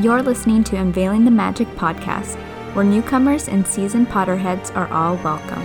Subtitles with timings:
[0.00, 2.36] You're listening to Unveiling the Magic podcast,
[2.74, 5.60] where newcomers and seasoned Potterheads are all welcome.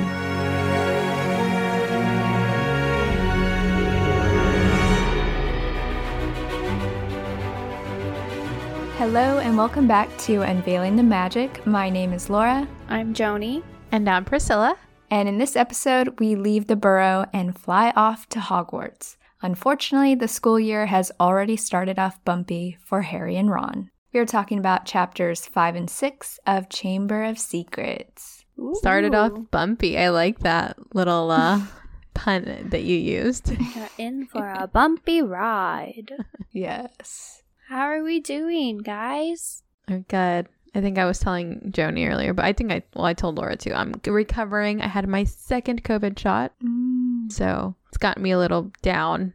[8.97, 11.65] Hello, and welcome back to Unveiling the Magic.
[11.65, 13.63] My name is Laura, I'm Joni.
[13.93, 14.75] And I'm Priscilla.
[15.09, 19.15] and in this episode, we leave the burrow and fly off to Hogwarts.
[19.41, 23.91] Unfortunately, the school year has already started off bumpy for Harry and Ron.
[24.15, 28.45] We are talking about chapters 5 and 6 of Chamber of Secrets.
[28.75, 29.97] Started off bumpy.
[29.97, 31.59] I like that little uh,
[32.13, 33.49] pun that you used.
[33.75, 36.13] You're in for a bumpy ride.
[36.53, 37.43] Yes.
[37.67, 39.63] How are we doing, guys?
[39.89, 40.47] I'm good.
[40.73, 43.57] I think I was telling Joni earlier, but I think I, well, I told Laura
[43.57, 43.73] too.
[43.73, 44.79] I'm recovering.
[44.79, 46.53] I had my second COVID shot.
[46.63, 47.29] Mm.
[47.29, 49.33] So it's gotten me a little down,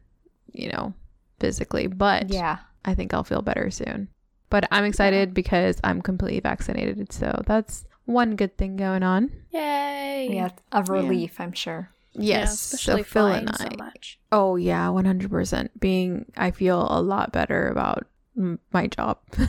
[0.52, 0.94] you know,
[1.38, 2.60] physically, but Yeah.
[2.82, 4.08] I think I'll feel better soon.
[4.50, 7.12] But I'm excited because I'm completely vaccinated.
[7.12, 9.30] So that's one good thing going on.
[9.50, 10.28] Yay!
[10.32, 11.90] Yeah, a relief, I'm sure.
[12.12, 12.72] Yeah, Yes.
[12.74, 13.56] especially so Phil and I.
[13.56, 14.18] so much.
[14.32, 15.70] Oh yeah, 100%.
[15.78, 19.18] Being I feel a lot better about mm, my job.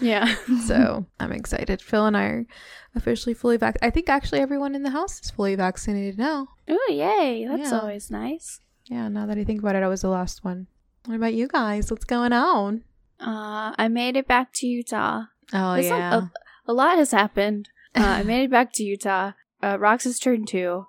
[0.00, 0.32] Yeah.
[0.64, 1.82] so, I'm excited.
[1.82, 2.46] Phil and I are
[2.94, 6.46] officially fully vac I think actually everyone in the house is fully vaccinated now.
[6.68, 7.44] Oh yay!
[7.48, 7.80] That's Yeah.
[7.80, 8.60] always nice.
[8.84, 10.68] Yeah, now that I think about it, I was the last one.
[11.06, 11.90] What about you guys?
[11.90, 12.84] What's going on?
[13.20, 15.24] Uh, I made it back to Utah.
[15.52, 16.28] Oh There's yeah.
[16.66, 17.68] A, a lot has happened.
[17.94, 19.32] Uh, I made it back to Utah.
[19.62, 20.86] Uh, Roxas turned two.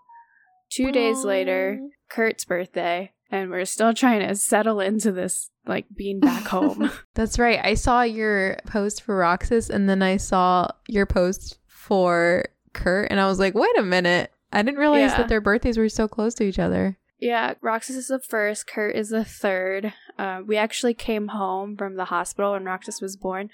[0.69, 6.19] Two days later, Kurt's birthday, and we're still trying to settle into this, like being
[6.19, 6.91] back home.
[7.15, 7.59] That's right.
[7.63, 13.19] I saw your post for Roxas and then I saw your post for Kurt and
[13.19, 14.31] I was like, "Wait a minute.
[14.53, 15.17] I didn't realize Yeah.
[15.17, 18.95] that their birthdays were so close to each other." Yeah, Roxas is the first, Kurt
[18.95, 19.93] is the third.
[20.17, 23.49] Uh, we actually came home from the hospital when Roxas was born.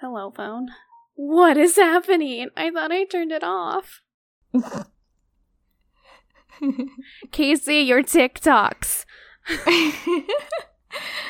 [0.00, 0.68] Hello, phone.
[1.14, 2.48] What is happening?
[2.56, 4.00] I thought I turned it off.
[7.30, 9.04] Casey, your TikToks.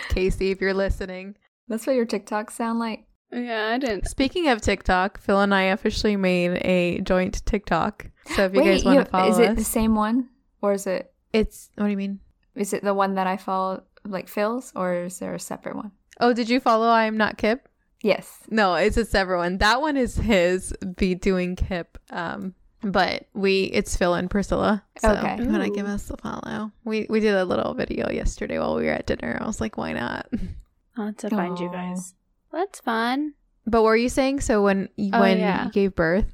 [0.08, 1.36] Casey, if you're listening.
[1.68, 3.06] That's what your TikToks sound like.
[3.30, 4.08] Yeah, I didn't.
[4.08, 8.06] Speaking of TikTok, Phil and I officially made a joint TikTok.
[8.34, 10.28] So if you Wait, guys want to follow is it us, the same one?
[10.60, 12.20] Or is it it's what do you mean?
[12.54, 15.92] is it the one that I follow like Phil's or is there a separate one?
[16.20, 17.68] Oh, did you follow I am not Kip?
[18.02, 18.38] Yes.
[18.50, 19.58] No, it's a separate one.
[19.58, 21.98] That one is his be doing Kip.
[22.10, 24.82] Um, but we it's Phil and Priscilla.
[24.98, 25.34] So Okay.
[25.34, 26.72] if you want to give us a follow?
[26.84, 29.38] We we did a little video yesterday while we were at dinner.
[29.40, 30.26] I was like, why not?
[30.96, 32.14] I'll have to find you guys.
[32.52, 33.34] That's fun.
[33.66, 34.40] But what were you saying?
[34.40, 35.66] So when Oh, when yeah.
[35.66, 36.26] you gave birth,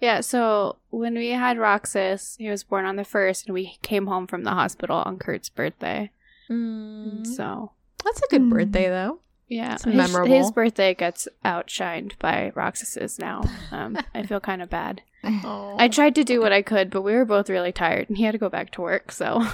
[0.00, 4.06] Yeah, so when we had Roxas, he was born on the first, and we came
[4.06, 6.10] home from the hospital on Kurt's birthday.
[6.50, 7.26] Mm.
[7.26, 7.72] So
[8.04, 8.50] that's a good Mm.
[8.50, 9.20] birthday though.
[9.48, 10.32] Yeah, It's his, memorable.
[10.34, 13.42] his birthday gets outshined by Roxas's now.
[13.72, 15.02] Um, I feel kind of bad.
[15.22, 18.16] Oh, I tried to do what I could, but we were both really tired, and
[18.16, 19.12] he had to go back to work.
[19.12, 19.44] So,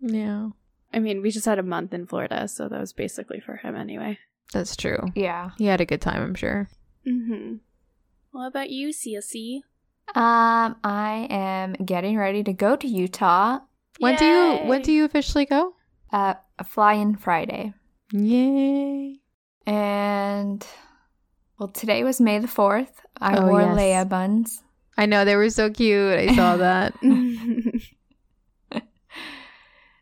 [0.00, 0.50] yeah,
[0.94, 3.74] I mean, we just had a month in Florida, so that was basically for him
[3.74, 4.18] anyway.
[4.52, 5.08] that's true.
[5.16, 5.50] Yeah.
[5.58, 6.68] He had a good time, I'm sure.
[7.04, 7.56] Mm-hmm.
[8.30, 9.62] What about you, CSC?
[10.14, 13.58] Um, I am getting ready to go to Utah.
[13.98, 15.74] When do you when do you officially go?
[16.12, 17.72] Uh, a fly-in Friday,
[18.12, 19.20] Yay!
[19.66, 20.66] and
[21.58, 23.00] well, today was May the fourth.
[23.20, 23.76] I Oh, wore yes.
[23.76, 24.62] Leia buns,
[24.96, 26.18] I know they were so cute.
[26.18, 26.94] I saw that.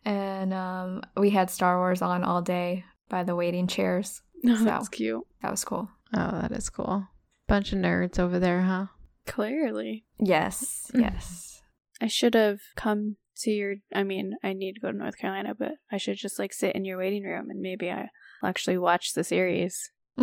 [0.04, 4.20] and um, we had Star Wars on all day by the waiting chairs.
[4.42, 4.64] no, So.
[4.64, 5.22] that's cute.
[5.42, 5.88] That was cool.
[6.14, 7.06] oh, that is cool.
[7.48, 8.86] Bunch of nerds over there, huh?
[9.26, 10.04] Clearly.
[10.18, 11.00] Yes, Mm.
[11.00, 11.62] yes.
[12.00, 13.76] I should have come to your.
[13.94, 16.74] I mean, I need to go to North Carolina, but I should just like sit
[16.76, 18.08] in your waiting room and maybe I'll
[18.44, 19.90] actually watch the series.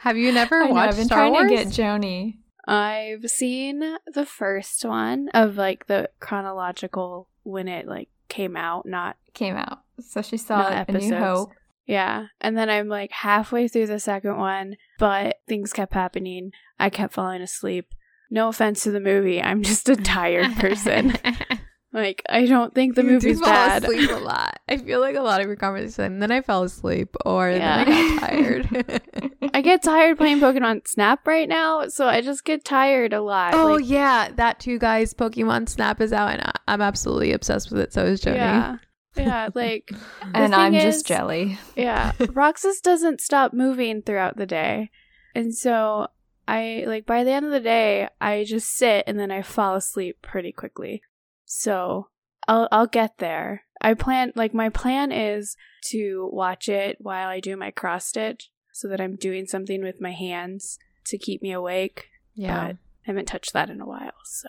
[0.00, 1.48] Have you never I know, watched I've been Star trying Wars?
[1.50, 2.38] to get Joni.
[2.66, 9.16] I've seen the first one of like the chronological when it like came out, not
[9.34, 11.14] Came out, so she saw Not A New.
[11.14, 11.52] Hope.
[11.86, 12.26] Yeah.
[12.40, 16.52] And then I'm like halfway through the second one, but things kept happening.
[16.78, 17.94] I kept falling asleep.
[18.30, 21.14] No offense to the movie, I'm just a tired person.
[21.92, 23.84] like I don't think the You movie's fall bad.
[23.84, 24.58] asleep a lot.
[24.68, 26.18] I feel like a lot of your conversation.
[26.18, 27.84] Then I fell asleep, or Yeah.
[27.84, 29.02] then I got tired.
[29.54, 33.54] I get tired playing Pokemon Snap right now, so I just get tired a lot.
[33.54, 35.14] oh Like, yeah, that too, guys.
[35.14, 37.92] Pokemon Snap is out, and I- I'm absolutely obsessed with it.
[37.92, 38.34] So is Joni.
[38.34, 38.76] yeah,
[39.16, 39.48] yeah.
[39.54, 39.92] Like,
[40.34, 41.58] and I'm is- just jelly.
[41.76, 44.90] yeah, Roxas doesn't stop moving throughout the day,
[45.34, 46.08] and so
[46.48, 49.74] I like by the end of the day, I just sit and then I fall
[49.74, 51.02] asleep pretty quickly.
[51.44, 52.08] So
[52.48, 53.62] I'll I'll get there.
[53.80, 55.56] I plan like my plan is
[55.90, 58.50] to watch it while I do my cross stitch.
[58.72, 62.06] so that I'm doing something with my hands to keep me awake.
[62.34, 62.66] Yeah.
[62.66, 64.48] But I haven't touched that in a while, so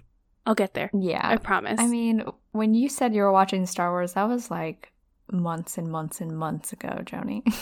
[0.46, 0.90] I'll get there.
[0.92, 1.20] Yeah.
[1.22, 1.78] I promise.
[1.80, 4.92] I mean, when you said you were watching Star Wars, that was like
[5.30, 7.42] months and months and months ago, Joni.
[7.44, 7.54] that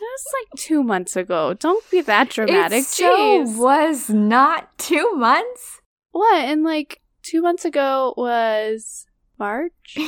[0.00, 1.54] was like two months ago.
[1.54, 2.80] Don't be that dramatic.
[2.80, 3.56] It so Jeez.
[3.56, 5.80] was not two months.
[6.10, 6.44] What?
[6.44, 9.06] And like two months ago was
[9.38, 9.98] March?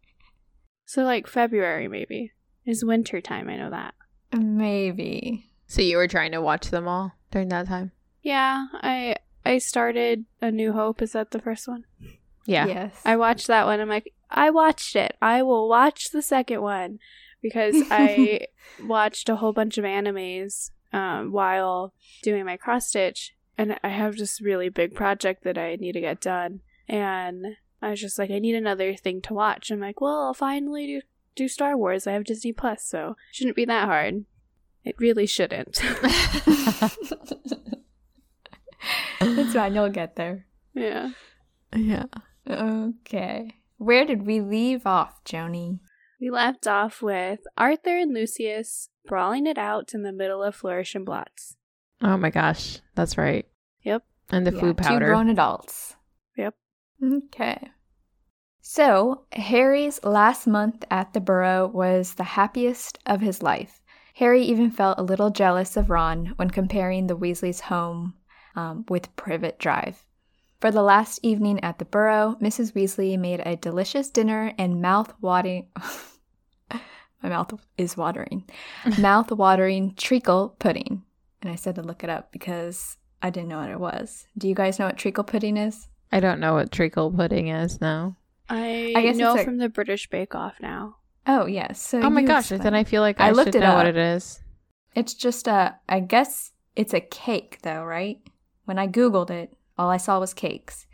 [0.84, 2.32] so like February maybe.
[2.66, 3.94] Is winter time, I know that.
[4.38, 5.46] Maybe.
[5.66, 7.92] So you were trying to watch them all during that time?
[8.22, 11.00] Yeah, I I started A New Hope.
[11.00, 11.84] Is that the first one?
[12.46, 12.66] Yeah.
[12.66, 13.00] Yes.
[13.04, 13.80] I watched that one.
[13.80, 15.16] I'm like, I watched it.
[15.20, 16.98] I will watch the second one
[17.42, 18.46] because I
[18.82, 24.16] watched a whole bunch of animes um, while doing my cross stitch, and I have
[24.16, 26.60] this really big project that I need to get done.
[26.88, 29.70] And I was just like, I need another thing to watch.
[29.70, 31.00] I'm like, well, I'll finally do
[31.36, 32.06] do Star Wars.
[32.06, 34.24] I have Disney Plus, so shouldn't be that hard.
[34.84, 35.80] It really shouldn't.
[39.20, 39.74] it's fine.
[39.74, 40.46] You'll get there.
[40.74, 41.10] yeah.
[41.74, 42.06] yeah.
[42.50, 43.54] Okay.
[43.78, 45.80] Where did we leave off, Joni?
[46.20, 50.94] We left off with Arthur and Lucius brawling it out in the middle of Flourish
[50.94, 51.56] and Blotts.
[52.02, 52.80] Oh my gosh.
[52.94, 53.46] That's right.
[53.82, 54.04] Yep.
[54.30, 55.96] And the Yeah, food Two grown adults.
[56.36, 56.54] Yep.
[57.02, 57.70] Okay.
[58.60, 63.80] So, Harry's last month at the Burrow was the happiest of his life.
[64.14, 68.14] Harry even felt a little jealous of Ron when comparing the Weasleys' home
[68.54, 70.04] um, with Privet Drive.
[70.60, 72.72] For the last evening at the Burrow, Mrs.
[72.72, 75.68] Weasley made a delicious dinner and mouth-watering.
[77.22, 78.44] My mouth is watering.
[78.98, 81.02] mouth-watering treacle pudding.
[81.40, 84.26] And I said to look it up because I didn't know what it was.
[84.36, 85.88] Do you guys know what treacle pudding is?
[86.12, 88.16] I don't know what treacle pudding is now.
[88.50, 90.96] I, I guess know it's a- from the British Bake Off now.
[91.26, 91.80] Oh yes.
[91.80, 92.48] So oh my you gosh.
[92.48, 92.74] Then.
[92.74, 94.40] I feel like I I, looked should it know what it is.
[94.94, 95.76] It's just a.
[95.88, 98.18] I guess it's a cake though, right?
[98.64, 100.86] When I googled it, all I saw was cakes,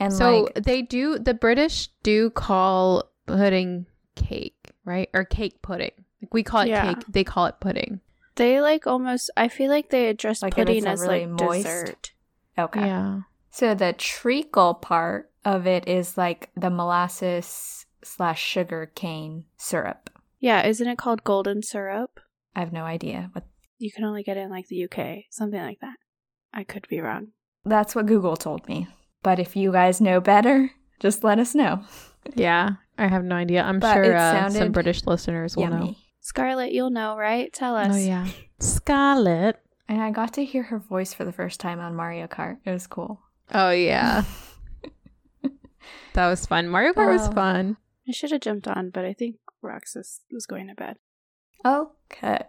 [0.00, 3.86] and So like they do, the British do call pudding
[4.16, 5.08] cake, right?
[5.14, 5.92] Or cake pudding.
[6.20, 6.94] Like we call it Yeah.
[6.94, 8.00] cake, they call it pudding.
[8.36, 9.30] They like almost.
[9.36, 12.12] I feel like they address Like pudding a as really like moist- dessert.
[12.58, 12.86] okay.
[12.86, 13.20] Yeah.
[13.50, 20.10] So the treacle part of it is like the molasses slash sugar cane syrup.
[20.40, 22.18] Yeah, isn't it called golden syrup?
[22.56, 23.44] I have no idea what.
[23.78, 25.96] You can only get it in like the UK, something like that.
[26.52, 27.28] I could be wrong.
[27.64, 28.88] That's what Google told me.
[29.22, 30.70] But if you guys know better,
[31.00, 31.82] just let us know.
[32.34, 32.70] Yeah.
[32.98, 33.62] I have no idea.
[33.62, 35.76] I'm But sure uh, some British listeners will know.
[35.78, 35.98] Yummy.
[36.20, 37.52] Scarlett, you'll know, right?
[37.52, 37.94] Tell us.
[37.94, 38.28] Oh, yeah.
[38.60, 39.56] Scarlet.
[39.88, 42.58] And I got to hear her voice for the first time on Mario Kart.
[42.64, 43.20] It was cool.
[43.52, 44.24] Oh, yeah.
[46.14, 46.68] that was fun.
[46.68, 47.32] Mario Kart was Oh.
[47.32, 47.76] fun.
[48.08, 50.96] I should have jumped on, but I think Roxas was going to bed.
[51.64, 52.44] Okay.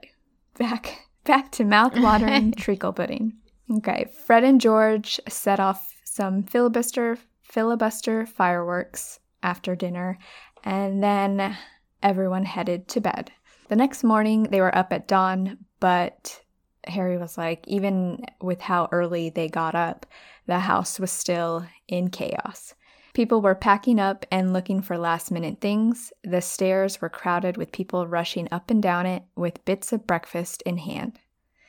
[0.58, 3.34] Back back to mouth-watering treacle pudding.
[3.72, 4.12] Okay.
[4.26, 10.18] Fred and George set off some filibuster filibuster fireworks after dinner,
[10.64, 11.56] and then
[12.02, 13.32] everyone headed to bed.
[13.70, 16.42] The next morning they were up at dawn, but
[16.88, 20.06] Harry was like, even with how early they got up,
[20.48, 22.74] the house was still in chaos.
[23.14, 26.12] People were packing up and looking for last minute things.
[26.24, 30.62] The stairs were crowded with people rushing up and down it with bits of breakfast
[30.64, 31.18] in hand.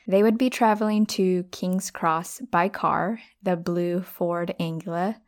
[0.07, 5.19] They would be traveling to King's Cross by car, the blue Ford Anglia.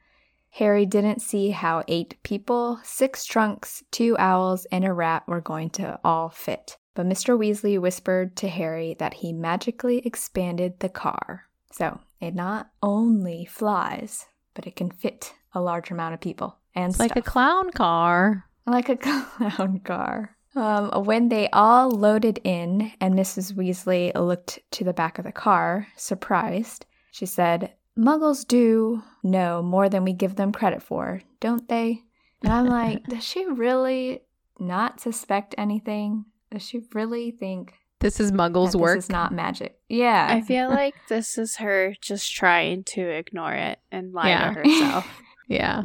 [0.52, 5.70] Harry didn't see how eight people, six trunks, two owls, and a rat were going
[5.72, 6.78] to all fit.
[6.96, 7.38] But Mr.
[7.38, 11.46] Weasley whispered to Harry that he magically expanded the car.
[11.72, 16.92] So it not only flies, but it can fit a large amount of people and
[16.92, 18.46] It's like a clown car.
[18.66, 20.36] like a clown car.
[20.56, 23.54] Um, when they all loaded in and Mrs.
[23.54, 29.90] Weasley looked to the back of the car, surprised, she said, Muggles do know more
[29.90, 32.02] than we give them credit for, don't they?
[32.44, 34.22] And I'm like, does she really
[34.60, 36.26] not suspect anything?
[36.52, 38.98] Does she really think This is Muggles work.
[38.98, 39.78] this is not magic?
[39.88, 40.28] Yeah.
[40.30, 44.54] I feel like this is her just trying to ignore it and lie Yeah.
[44.54, 45.22] to herself.
[45.48, 45.84] yeah,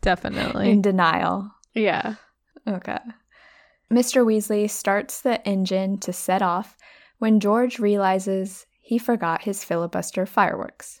[0.00, 0.70] definitely.
[0.70, 1.50] in denial.
[1.74, 2.14] yeah.
[2.66, 2.98] Okay.
[3.92, 4.24] Mr.
[4.24, 6.76] Weasley starts the engine to set off
[7.18, 11.00] when George realizes he forgot his filibuster fireworks.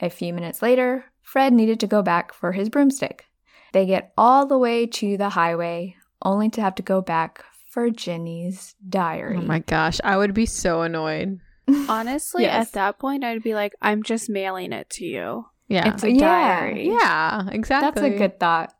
[0.00, 3.26] A few minutes later, Fred needed to go back for his broomstick.
[3.72, 7.90] They get all the way to the highway, only to have to go back for
[7.90, 9.36] Ginny's diary.
[9.38, 11.40] oh my gosh, I would be so annoyed.
[11.88, 12.68] Honestly, Yes.
[12.68, 15.46] at that point, I'd be like, I'm just mailing it to you.
[15.68, 16.20] Yeah, It's a Yeah.
[16.60, 16.88] diary.
[16.88, 17.90] yeah, exactly.
[18.02, 18.72] That's a good thought.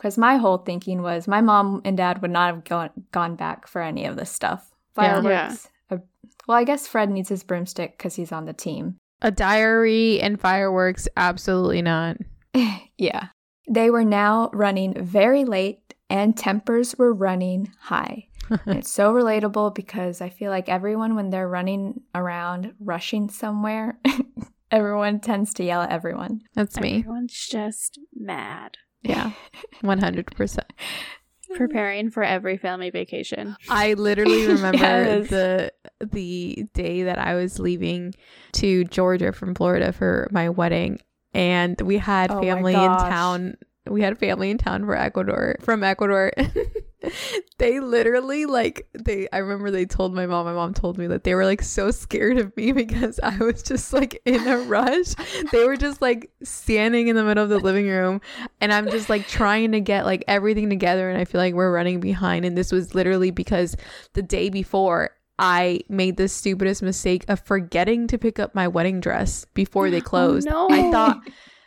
[0.00, 3.66] Because my whole thinking was my mom and dad would not have gone, gone back
[3.66, 4.70] for any of this stuff.
[4.96, 5.20] Yeah.
[5.20, 6.00] Fireworks, a
[6.48, 8.96] well, I guess Fred needs his broomstick because he's on the team.
[9.20, 12.16] A diary and fireworks, absolutely not.
[12.96, 13.26] yeah.
[13.68, 18.28] They were now running very late and tempers were running high.
[18.66, 24.00] it's so relatable because I feel like everyone, when they're running around rushing somewhere,
[24.70, 26.40] everyone tends to yell at everyone.
[26.54, 27.00] That's me.
[27.00, 28.78] Everyone's just mad.
[29.02, 29.32] Yeah,
[29.82, 30.58] 100%.
[31.56, 33.56] Preparing for every family vacation.
[33.68, 35.30] I literally remember Yes.
[35.30, 38.14] the the day that I was leaving
[38.52, 41.00] to Georgia from Florida for my wedding
[41.34, 43.56] and we had Oh family in town.
[43.88, 46.32] We had family in town for Ecuador from Ecuador.
[47.58, 51.24] they literally like they I remember they told my mom, my mom told me that
[51.24, 55.14] they were like so scared of me because I was just like in a rush.
[55.52, 58.20] They were just like standing in the middle of the living room
[58.60, 61.72] and I'm just like trying to get like everything together and I feel like we're
[61.72, 63.76] running behind and this was literally because
[64.14, 69.00] the day before I made the stupidest mistake of forgetting to pick up my wedding
[69.00, 70.48] dress before they oh, closed.
[70.48, 70.68] no.
[70.70, 71.20] I thought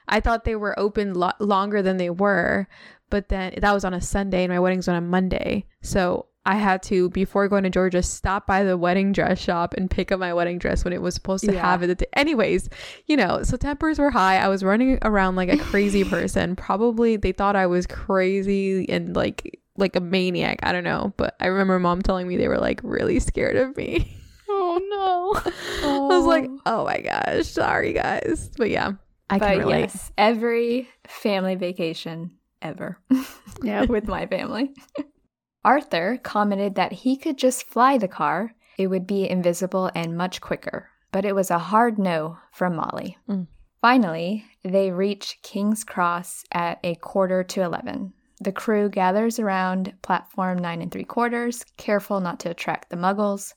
[0.07, 2.67] I thought they were open lo- longer than they were,
[3.13, 5.67] but then that was on a Sunday and my wedding's on a Monday.
[5.83, 9.87] So I had to before going to Georgia stop by the wedding dress shop and
[9.87, 11.61] pick up my wedding dress when it was supposed to Yeah.
[11.61, 12.01] have it.
[12.13, 12.69] Anyways,
[13.05, 14.37] you know, so tempers were high.
[14.39, 16.55] I was running around like a crazy person.
[16.55, 20.57] Probably they thought I was crazy and like like a maniac.
[20.63, 23.77] I don't know, but I remember mom telling me they were like really scared of
[23.77, 24.17] me.
[24.55, 25.51] Oh no.
[26.11, 26.61] I was like, oh.
[26.65, 28.51] oh my gosh, sorry guys.
[28.57, 28.91] But yeah,
[29.29, 29.79] I but can relate.
[29.79, 32.31] yes, every family vacation
[32.63, 32.99] ever
[33.63, 33.85] Yeah.
[33.89, 34.73] with my family.
[35.65, 40.41] Arthur commented that he could just fly the car, it would be invisible and much
[40.41, 43.17] quicker, but it was a hard no from Molly.
[43.29, 43.47] Mm.
[43.81, 48.13] Finally, they reach King's Cross at a quarter to 11.
[48.41, 53.53] The crew gathers around platform nine and three quarters, careful not to attract the muggles.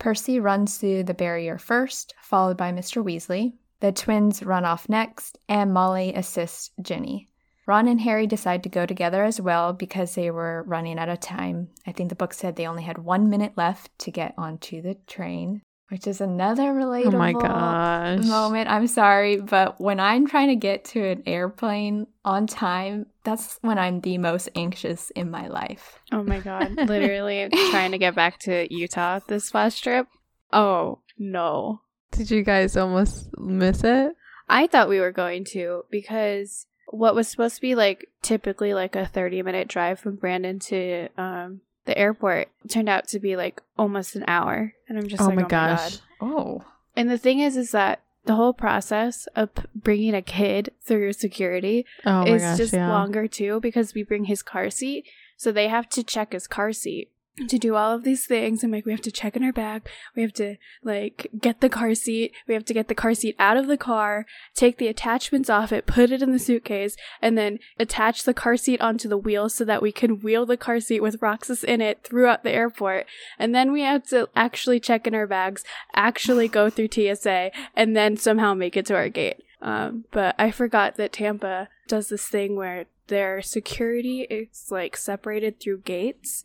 [0.00, 3.04] Percy runs through the barrier first, followed by Mr.
[3.04, 3.52] Weasley.
[3.80, 7.28] The twins run off next, and Molly assists Ginny.
[7.66, 11.20] Ron and Harry decide to go together as well because they were running out of
[11.20, 11.68] time.
[11.86, 14.94] I think the book said they only had one minute left to get onto the
[15.06, 18.24] train, which is another relatable Oh my gosh.
[18.26, 18.68] moment.
[18.68, 23.78] I'm sorry, but when I'm trying to get to an airplane on time, that's when
[23.78, 25.98] I'm the most anxious in my life.
[26.12, 26.76] Oh my god.
[26.88, 30.06] Literally trying to get back to Utah this last trip.
[30.52, 31.80] Oh no.
[32.12, 34.12] Did you guys almost miss it?
[34.48, 38.94] I thought we were going to because what was supposed to be like typically like
[38.96, 43.60] a 30 minute drive from Brandon to um the airport turned out to be like
[43.78, 45.98] almost an hour and I'm just oh like my oh gosh.
[46.20, 46.36] my god.
[46.36, 46.64] Oh.
[46.96, 51.12] And the thing is is that the whole process of p- bringing a kid through
[51.12, 52.56] security Oh is gosh.
[52.58, 52.88] just yeah.
[52.88, 55.06] longer too because we bring his car seat.
[55.36, 57.10] So they have to check his car seat
[57.48, 58.62] to do all of these things.
[58.62, 59.88] And like, we have to check in our bag.
[60.14, 62.32] We have to like get the car seat.
[62.46, 65.72] We have to get the car seat out of the car, take the attachments off
[65.72, 69.48] it, put it in the suitcase, and then attach the car seat onto the wheel
[69.48, 73.06] so that we can wheel the car seat with Roxas in it throughout the airport.
[73.38, 75.64] And then we have to actually check in our bags,
[75.94, 79.42] actually go through TSA, and then somehow make it to our gate.
[79.60, 85.58] Um, but I forgot that Tampa does this thing where their security is like separated
[85.58, 86.44] through gates,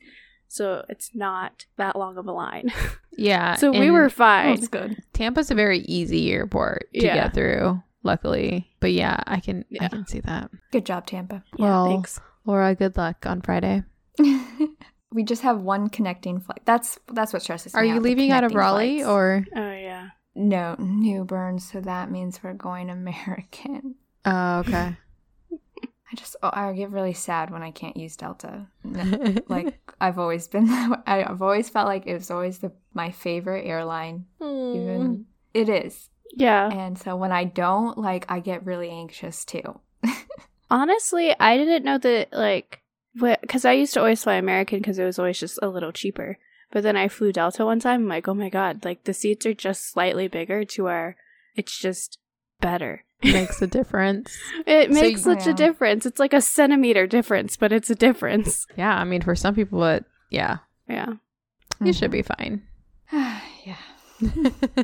[0.50, 2.74] so it's not that long of a line.
[3.18, 3.56] Yeah.
[3.56, 4.48] so we were fine.
[4.52, 5.04] Oh, that's good.
[5.12, 7.16] Tampa's a very easy airport to Yeah.
[7.16, 8.70] get through, luckily.
[8.80, 10.50] But yeah, I can I can see that.
[10.72, 11.44] Good job, Tampa.
[11.58, 12.22] Yeah, Well, thanks.
[12.46, 13.84] Laura, good luck on Friday.
[15.12, 16.62] we just have one connecting flight.
[16.64, 19.10] That's that's what stresses Are me Are you out, leaving out of Raleigh flights.
[19.10, 20.10] or Oh yeah.
[20.36, 21.60] no New Bern?
[21.60, 23.96] So that means we're going American.
[24.24, 24.96] Oh, okay.
[26.12, 28.68] I just oh, I get really sad when I can't use Delta.
[28.84, 30.68] No, like I've always been,
[31.08, 34.26] I've always felt like it was always the my favorite airline.
[34.42, 34.76] Mm.
[34.76, 36.70] Even it is, Yeah.
[36.70, 39.80] and so when I don't, like, I get really anxious too.
[40.72, 42.82] Honestly, I didn't know that like
[43.20, 46.38] because I used to always fly American because it was always just a little cheaper.
[46.72, 48.02] But then I flew Delta one time.
[48.04, 51.18] I'm like, oh my god, like the seats are just slightly bigger to where
[51.56, 52.20] it's just
[52.62, 53.04] better.
[53.24, 54.38] Makes a difference.
[54.66, 56.06] It makes such a difference.
[56.06, 58.66] It's like a centimeter difference, but it's a difference.
[58.78, 60.58] Yeah, I mean for some people it yeah,
[60.88, 61.14] Yeah.
[61.82, 62.12] you should mm-hmm.
[62.12, 62.62] be fine.
[63.66, 63.76] yeah.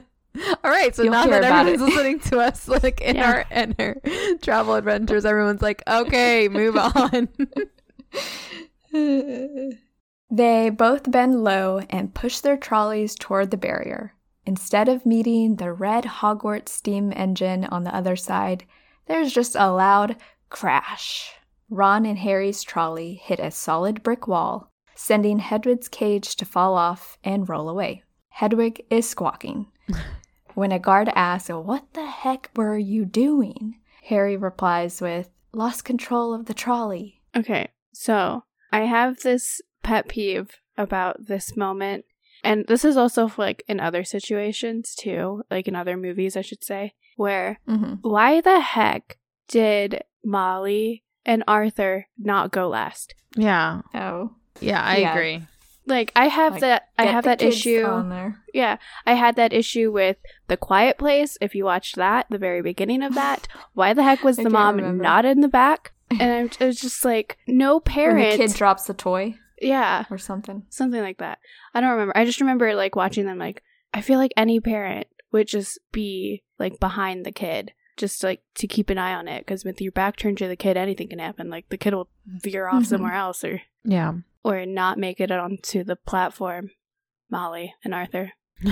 [0.64, 3.32] All right, so You'll now that everyone's listening to us like in Yeah.
[3.32, 3.96] our in our
[4.42, 7.30] travel adventures, everyone's like, okay, move on.
[10.32, 14.15] They both bend low and push their trolleys toward the barrier.
[14.46, 18.66] Instead of meeting the red Hogwarts steam engine on the other side,
[19.08, 20.16] there's just a loud
[20.50, 21.34] crash.
[21.70, 27.18] Ron and Harry's trolley hit a solid brick wall, sending Hedwig's cage to fall off
[27.24, 28.04] and roll away.
[28.30, 29.68] Hedwig is squawking.
[30.54, 33.80] when a guard asks, What the heck were you doing?
[34.04, 37.22] Harry replies with, Lost control of the trolley.
[37.36, 42.06] Okay, so I have this pet peeve about this moment.
[42.46, 46.64] And this is also like in other situations too, like in other movies, I should
[46.64, 47.96] say, where Mm-hmm.
[48.08, 53.16] why the heck did Molly and Arthur not go last?
[53.36, 53.82] Yeah.
[53.94, 54.32] Oh.
[54.62, 55.14] Yeah, I Yeah.
[55.14, 55.42] agree.
[55.88, 57.84] Like I have Like, that I have that issue.
[57.86, 58.42] on there.
[58.54, 61.38] Yeah, I had that issue with The Quiet Place.
[61.42, 64.78] If you watched that, the very beginning of that, why the heck was the mom
[64.78, 65.04] remember.
[65.04, 65.92] not in the back?
[66.12, 68.32] And I'm, I was just like, no When parent.
[68.40, 70.64] the kid drops the toy yeah, or something.
[70.70, 71.40] something like that.
[71.74, 72.18] I don't remember.
[72.18, 73.38] I just remember like watching them.
[73.40, 78.42] Like, I feel like any parent would just be like behind the kid, just like
[78.56, 79.40] to keep an eye on it.
[79.46, 81.50] Because with your back turned to the kid, anything can happen.
[81.50, 82.88] Like the kid will veer off Mhm.
[82.88, 84.14] somewhere else, or Yeah.
[84.44, 86.72] or not make it onto the platform.
[87.30, 88.34] Molly and Arthur.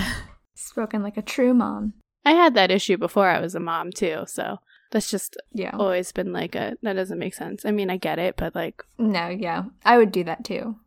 [0.56, 1.94] Spoken like a true mom.
[2.26, 4.60] I had that issue before I was a mom too, so
[4.94, 5.72] that's just Yeah.
[5.74, 7.66] always been like a that doesn't make sense.
[7.66, 9.66] I mean, I get it, but like No, yeah.
[9.84, 10.78] I would do that too.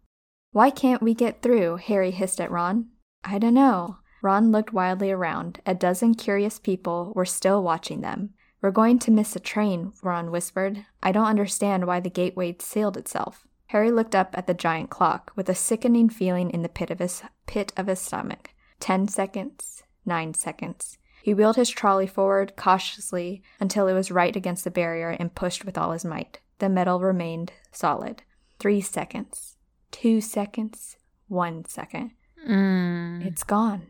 [0.52, 1.76] Why can't we get through?
[1.76, 2.86] Harry hissed at Ron.
[3.22, 3.98] I don't know.
[4.22, 5.60] Ron looked wildly around.
[5.66, 8.30] A dozen curious people were still watching them.
[8.62, 10.86] We're going to miss a train, Ron whispered.
[11.02, 13.46] I don't understand why the gateway sealed itself.
[13.66, 17.00] Harry looked up at the giant clock with a sickening feeling in the pit of
[17.00, 18.50] his pit of his stomach.
[18.80, 20.96] Ten seconds, nine seconds.
[21.26, 25.64] He wheeled his trolley forward cautiously until it was right against the barrier and pushed
[25.64, 26.38] with all his might.
[26.60, 28.22] The metal remained solid.
[28.60, 29.56] Three seconds,
[29.90, 32.12] two seconds, one second.
[32.48, 33.26] Mm.
[33.26, 33.88] It's gone.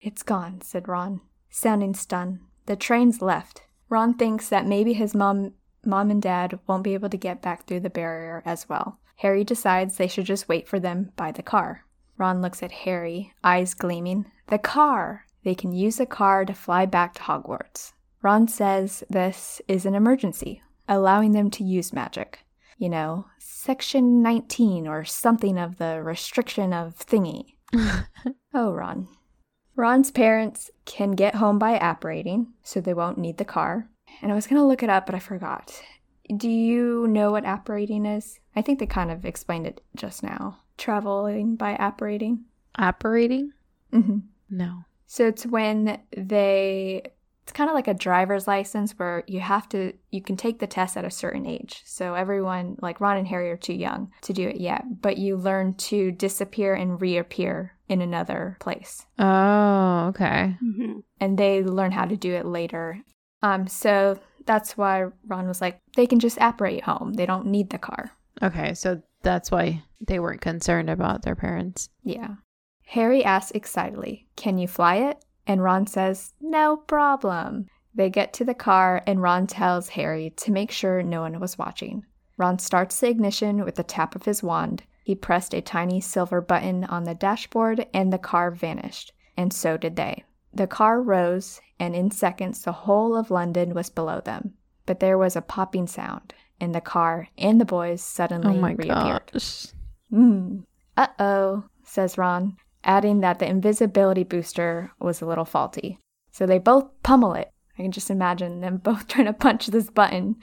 [0.00, 1.20] It's gone, said Ron,
[1.50, 2.40] sounding stunned.
[2.66, 3.62] The train's left.
[3.88, 5.52] Ron thinks that maybe his mom
[5.86, 8.98] mom and dad won't be able to get back through the barrier as well.
[9.18, 11.84] Harry decides they should just wait for them by the car.
[12.18, 14.26] Ron looks at Harry, eyes gleaming.
[14.48, 15.26] The car!
[15.44, 17.92] They can use a car to fly back to Hogwarts.
[18.22, 22.40] Ron says this is an emergency, allowing them to use magic.
[22.78, 27.54] You know, Section 19 or something of the restriction of thingy.
[28.54, 29.08] Oh, Ron.
[29.76, 33.88] Ron's parents can get home by apparating, so they won't need the car.
[34.20, 35.82] And I was going to look it up, but I forgot.
[36.36, 38.40] Do you know what apparating is?
[38.54, 40.58] I think they kind of explained it just now.
[40.76, 42.44] Traveling by apparating.
[42.78, 43.52] Apparating?
[43.90, 44.18] hmm
[44.50, 44.84] No.
[45.12, 47.02] So it's when they,
[47.42, 50.66] it's kind of like a driver's license where you have to, you can take the
[50.66, 51.82] test at a certain age.
[51.84, 55.36] So everyone, like Ron and Harry, are too young to do it yet, but you
[55.36, 59.04] learn to disappear and reappear in another place.
[59.18, 60.56] Oh, okay.
[61.20, 62.98] and they learn how to do it later.
[63.42, 67.12] Um, so that's why Ron was like, they can just apparate home.
[67.12, 68.12] They don't need the car.
[68.42, 71.90] Okay, so that's why they weren't concerned about their parents.
[72.02, 72.36] Yeah.
[72.92, 75.24] Harry asks excitedly, Can you fly it?
[75.46, 77.68] And Ron says, No problem.
[77.94, 81.56] They get to the car, and Ron tells Harry to make sure no one was
[81.56, 82.04] watching.
[82.36, 84.82] Ron starts the ignition with the tap of his wand.
[85.04, 89.14] He pressed a tiny silver button on the dashboard, and the car vanished.
[89.38, 90.24] And so did they.
[90.52, 94.52] The car rose, and in seconds the whole of London was below them.
[94.84, 98.72] But there was a popping sound, and the car and the boys suddenly oh my
[98.72, 99.30] reappeared.
[99.32, 99.68] gosh.
[100.12, 100.64] Mm.
[100.94, 105.98] Uh oh, says Ron, adding that the invisibility booster was a little faulty.
[106.30, 107.50] So they both pummel it.
[107.78, 110.36] I can just imagine them both trying to punch this button.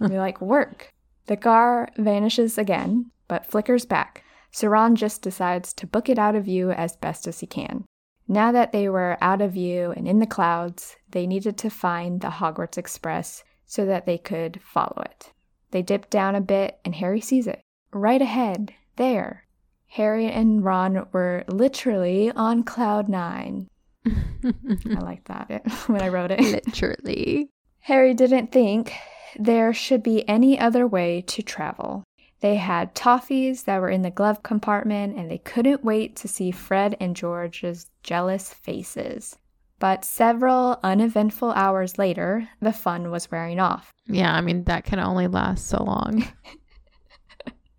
[0.00, 0.92] be like, work.
[1.26, 4.24] The car vanishes again, but flickers back.
[4.50, 7.84] So Ron just decides to book it out of view as best as he can.
[8.26, 12.20] Now that they were out of view and in the clouds, they needed to find
[12.20, 15.32] the Hogwarts Express so that they could follow it.
[15.70, 17.60] They dip down a bit, and Harry sees it.
[17.92, 19.44] Right ahead, there.
[19.88, 23.68] Harry and Ron were literally on cloud nine.
[24.06, 26.40] I like that when I wrote it.
[26.40, 27.48] Literally.
[27.80, 28.92] Harry didn't think
[29.38, 32.04] there should be any other way to travel.
[32.40, 36.50] They had toffees that were in the glove compartment, and they couldn't wait to see
[36.52, 39.36] Fred and George's jealous faces.
[39.80, 43.92] But several uneventful hours later, the fun was wearing off.
[44.06, 46.26] Yeah, I mean, that can only last so long.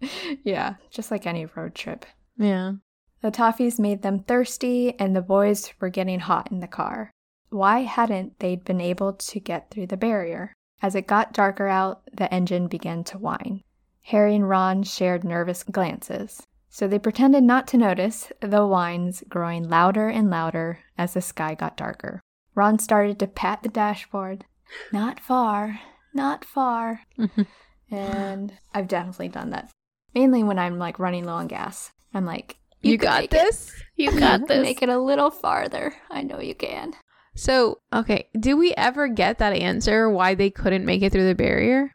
[0.43, 2.05] yeah, just like any road trip.
[2.38, 2.73] Yeah.
[3.21, 7.12] The toffees made them thirsty, and the boys were getting hot in the car.
[7.49, 10.53] Why hadn't they been able to get through the barrier?
[10.81, 13.63] As it got darker out, the engine began to whine.
[14.03, 19.67] Harry and Ron shared nervous glances, so they pretended not to notice the whines growing
[19.67, 22.21] louder and louder as the sky got darker.
[22.55, 24.45] Ron started to pat the dashboard.
[24.93, 25.81] Not far,
[26.13, 27.01] not far.
[27.91, 29.69] and I've definitely done that.
[30.15, 31.91] Mainly when I'm like running low on gas.
[32.13, 33.37] I'm like, You, could got make it.
[33.37, 33.71] this?
[33.95, 34.61] You got this.
[34.63, 35.93] Make it a little farther.
[36.09, 36.93] I know you can.
[37.35, 41.35] So, okay, do we ever get that answer why they couldn't make it through the
[41.35, 41.91] barrier?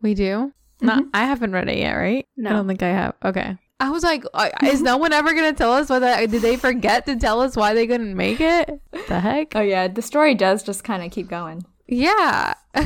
[0.00, 0.52] We do?
[0.80, 1.08] Not Mhm.
[1.12, 2.24] I haven't read it yet, right?
[2.36, 2.50] No.
[2.50, 3.14] I don't think I have.
[3.24, 3.56] Okay.
[3.80, 4.24] I was like,
[4.64, 7.56] is no one ever going to tell us whether did they forget to tell us
[7.56, 8.80] why they couldn't make it?
[9.08, 9.54] The heck?
[9.56, 11.64] Oh, yeah, the story does just kind of keep going.
[11.86, 12.54] Yeah.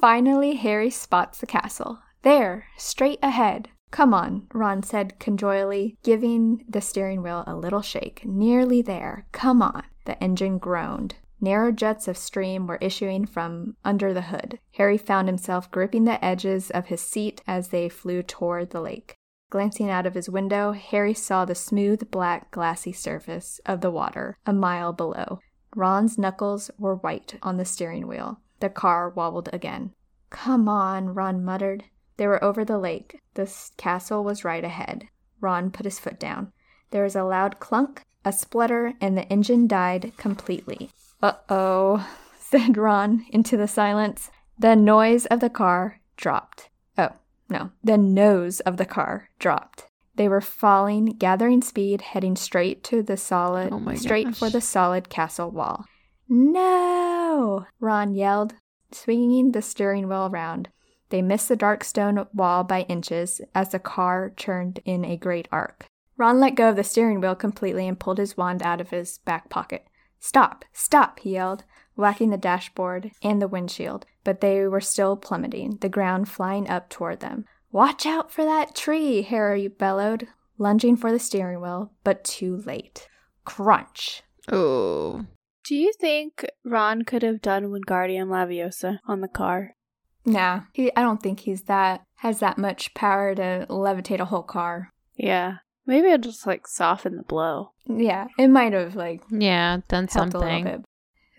[0.00, 1.98] Finally, Harry spots the castle.
[2.22, 3.68] There, straight ahead.
[3.90, 8.22] Come on, Ron said conjointly, giving the steering wheel a little shake.
[8.24, 9.26] Nearly there.
[9.32, 9.84] Come on.
[10.04, 11.16] The engine groaned.
[11.40, 14.58] Narrow jets of steam were issuing from under the hood.
[14.72, 19.14] Harry found himself gripping the edges of his seat as they flew toward the lake.
[19.50, 24.36] Glancing out of his window, Harry saw the smooth, black, glassy surface of the water
[24.44, 25.38] a mile below.
[25.74, 28.40] Ron's knuckles were white on the steering wheel.
[28.60, 29.94] The car wobbled again.
[30.30, 31.84] Come on, Ron muttered.
[32.18, 33.20] They were over the lake.
[33.34, 35.08] The castle was right ahead.
[35.40, 36.52] Ron put his foot down.
[36.90, 40.90] There was a loud clunk, a splutter, and the engine died completely.
[41.22, 42.06] Uh oh,
[42.38, 44.30] said Ron into the silence.
[44.58, 46.68] The noise of the car dropped.
[46.96, 47.12] Oh,
[47.48, 49.86] no, the nose of the car dropped.
[50.16, 55.08] They were falling, gathering speed, heading straight to the solid, Oh straight for the solid
[55.08, 55.84] castle wall.
[56.28, 57.66] No!
[57.78, 58.54] Ron yelled,
[58.90, 60.70] swinging the steering wheel around.
[61.10, 65.48] They missed the dark stone wall by inches as the car turned in a great
[65.50, 65.86] arc.
[66.16, 69.18] Ron let go of the steering wheel completely and pulled his wand out of his
[69.18, 69.86] back pocket.
[70.20, 70.64] Stop!
[70.72, 71.20] Stop!
[71.20, 76.28] he yelled, whacking the dashboard and the windshield, but they were still plummeting, the ground
[76.28, 77.44] flying up toward them.
[77.70, 80.26] Watch out for that tree, Harry bellowed,
[80.58, 83.08] lunging for the steering wheel, but too late.
[83.44, 84.22] Crunch!
[84.50, 85.24] Oh.
[85.64, 89.74] Do you think Ron could have done Wingardium Leviosa on the car?
[90.28, 94.42] Nah, he, I don't think he's that has that much power to levitate a whole
[94.42, 94.92] car.
[95.16, 95.58] Yeah.
[95.86, 97.72] Maybe it'll just like soften the blow.
[97.86, 100.64] Yeah, it might have like Yeah, done helped a little something.
[100.64, 100.84] bit.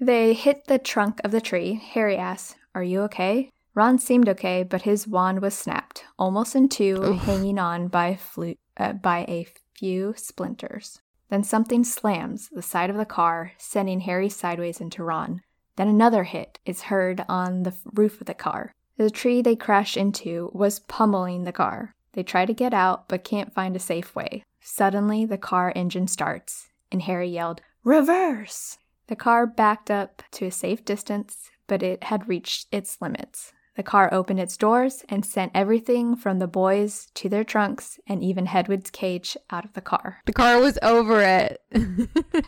[0.02, 1.74] They hit the trunk of the tree.
[1.94, 6.68] Harry asks, "Are you okay?" Ron seemed okay, but his wand was snapped, almost in
[6.70, 7.22] two, Oof.
[7.24, 9.46] hanging on by flu- uh, by a
[9.78, 11.00] few splinters.
[11.30, 15.42] Then something slams the side of the car, sending Harry sideways into Ron.
[15.76, 18.74] Then another hit is heard on the roof of the car.
[19.00, 21.96] The tree they crashed into was pummeling the car.
[22.12, 24.44] They try to get out, but can't find a safe way.
[24.60, 28.78] Suddenly, the car engine starts, and Harry yelled, Reverse!
[29.08, 33.54] The car backed up to a safe distance, but it had reached its limits.
[33.78, 38.22] The car opened its doors and sent everything from the boys to their trunks and
[38.22, 40.18] even Hedwig's cage out of the car.
[40.26, 41.62] The car was over it.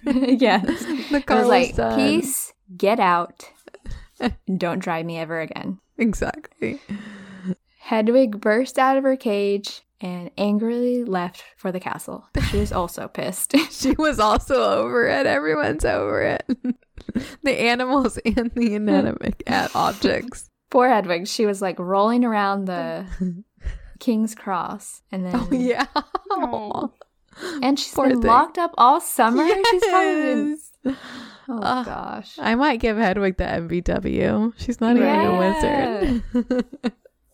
[0.04, 0.84] yes.
[1.10, 1.98] The It car was was like, done.
[1.98, 3.50] peace, get out,
[4.58, 5.80] don't drive me ever again.
[5.98, 6.80] Exactly.
[7.80, 12.26] Hedwig burst out of her cage and angrily left for the castle.
[12.50, 13.56] She was also pissed.
[13.72, 15.26] She was also over it.
[15.26, 16.44] Everyone's over it.
[17.44, 19.42] the animals and the inanimate
[19.76, 20.50] objects.
[20.70, 23.06] Poor Hedwig, she was like rolling around the
[24.00, 25.86] King's Cross, and then Oh yeah.
[26.32, 26.88] Aw.
[27.62, 28.30] and she's Poor been thing.
[28.30, 29.46] locked up all summer.
[29.48, 30.96] She's probably been, Yes.
[31.50, 31.86] Oh Ugh.
[31.86, 32.38] gosh.
[32.40, 34.54] I might give Hedwig the MVW.
[34.58, 36.66] She's not even a wizard.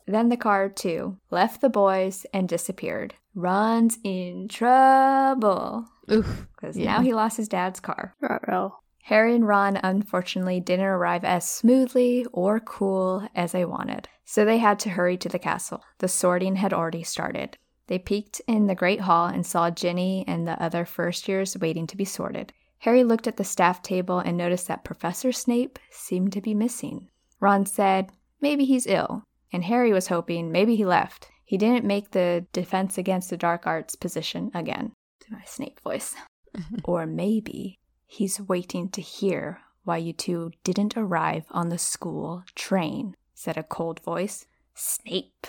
[0.10, 3.14] Then the car too left the boys and disappeared.
[3.36, 6.48] Ron's in trouble Oof.
[6.56, 6.94] because Yeah.
[6.98, 8.16] now he lost his dad's car.
[8.22, 8.74] Ruh-roh.
[9.04, 14.58] Harry and Ron unfortunately didn't arrive as smoothly or cool as they wanted, so they
[14.60, 15.84] had to hurry to the castle.
[16.00, 17.58] The sorting had already started.
[17.88, 21.86] They peeked in the great hall and saw Ginny and the other first years waiting
[21.88, 22.54] to be sorted.
[22.80, 27.10] Harry looked at the staff table and noticed that Professor Snape seemed to be missing.
[27.40, 31.30] Ron said, Maybe he's ill, and Harry was hoping maybe he left.
[31.44, 34.92] He didn't make the defense against the dark arts position again.
[35.22, 36.16] To my Snape voice.
[36.84, 43.16] or maybe he's waiting to hear why you two didn't arrive on the school train,
[43.34, 44.46] said a cold voice.
[44.76, 45.48] Snape.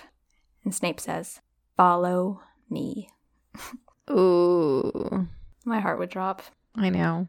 [0.64, 1.40] And Snape says,
[1.76, 3.08] Follow me.
[4.10, 5.26] Ooh.
[5.64, 6.42] My heart would drop.
[6.78, 7.28] I know.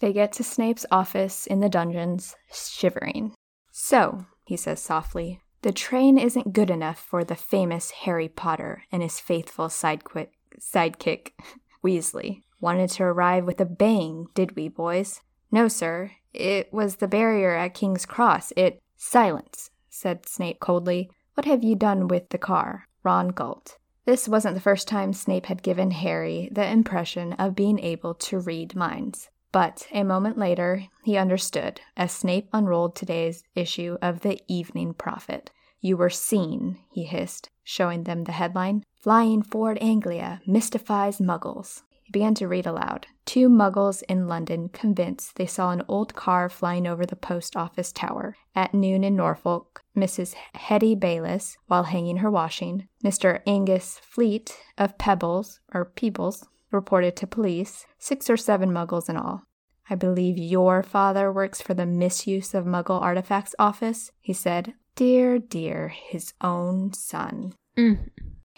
[0.00, 3.34] They get to Snape's office in the dungeons, shivering.
[3.70, 9.02] So, he says softly, the train isn't good enough for the famous Harry Potter and
[9.02, 11.32] his faithful sidequick, sidekick,
[11.84, 12.42] Weasley.
[12.60, 15.20] Wanted to arrive with a bang, did we, boys?
[15.50, 16.12] No, sir.
[16.32, 18.52] It was the barrier at King's Cross.
[18.56, 18.80] It.
[18.96, 21.10] Silence, said Snape coldly.
[21.34, 22.86] What have you done with the car?
[23.02, 23.78] Ron gulped.
[24.04, 28.38] This wasn't the first time Snape had given Harry the impression of being able to
[28.38, 29.30] read minds.
[29.52, 35.50] But a moment later, he understood as Snape unrolled today's issue of the Evening Prophet.
[35.80, 41.82] You were seen, he hissed, showing them the headline Flying Ford Anglia mystifies muggles.
[42.10, 43.06] Began to read aloud.
[43.24, 47.92] Two muggles in London convinced they saw an old car flying over the post office
[47.92, 48.36] tower.
[48.54, 50.34] At noon in Norfolk, Mrs.
[50.54, 53.40] Hetty Bayliss, while hanging her washing, Mr.
[53.46, 59.42] Angus Fleet of Pebbles, or Peebles, reported to police, six or seven muggles in all.
[59.88, 64.74] I believe your father works for the Misuse of Muggle Artifacts Office, he said.
[64.94, 67.54] Dear, dear, his own son.
[67.76, 68.10] Mm.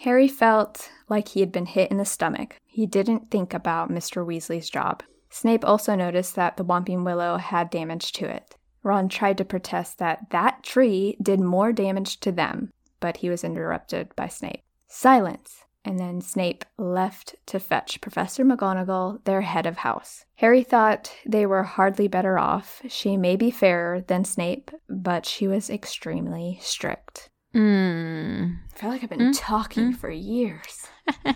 [0.03, 2.57] Harry felt like he had been hit in the stomach.
[2.65, 4.25] He didn't think about Mr.
[4.25, 5.01] Weasley's job.
[5.29, 8.57] Snape also noticed that the Whomping Willow had damage to it.
[8.83, 13.45] Ron tried to protest that that tree did more damage to them, but he was
[13.45, 14.61] interrupted by Snape.
[14.89, 15.63] Silence!
[15.85, 20.25] And then Snape left to fetch Professor McGonagall, their head of house.
[20.35, 22.81] Harry thought they were hardly better off.
[22.89, 27.29] She may be fairer than Snape, but she was extremely strict.
[27.55, 28.57] Mm.
[28.73, 29.97] I feel like I've been Mm, talking mm.
[29.97, 30.87] for years.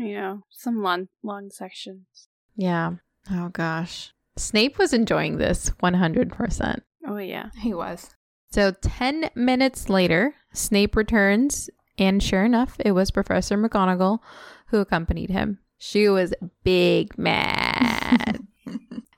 [0.00, 2.28] You know, some long, long sections.
[2.54, 2.92] Yeah.
[3.32, 4.12] Oh gosh.
[4.36, 6.78] Snape was enjoying this 100%.
[7.04, 7.50] Oh, yeah.
[7.60, 8.10] He was.
[8.52, 14.20] So 10 minutes later, Snape returns, and sure enough, it was Professor McGonagall
[14.68, 15.58] who accompanied him.
[15.78, 18.38] She was big mad.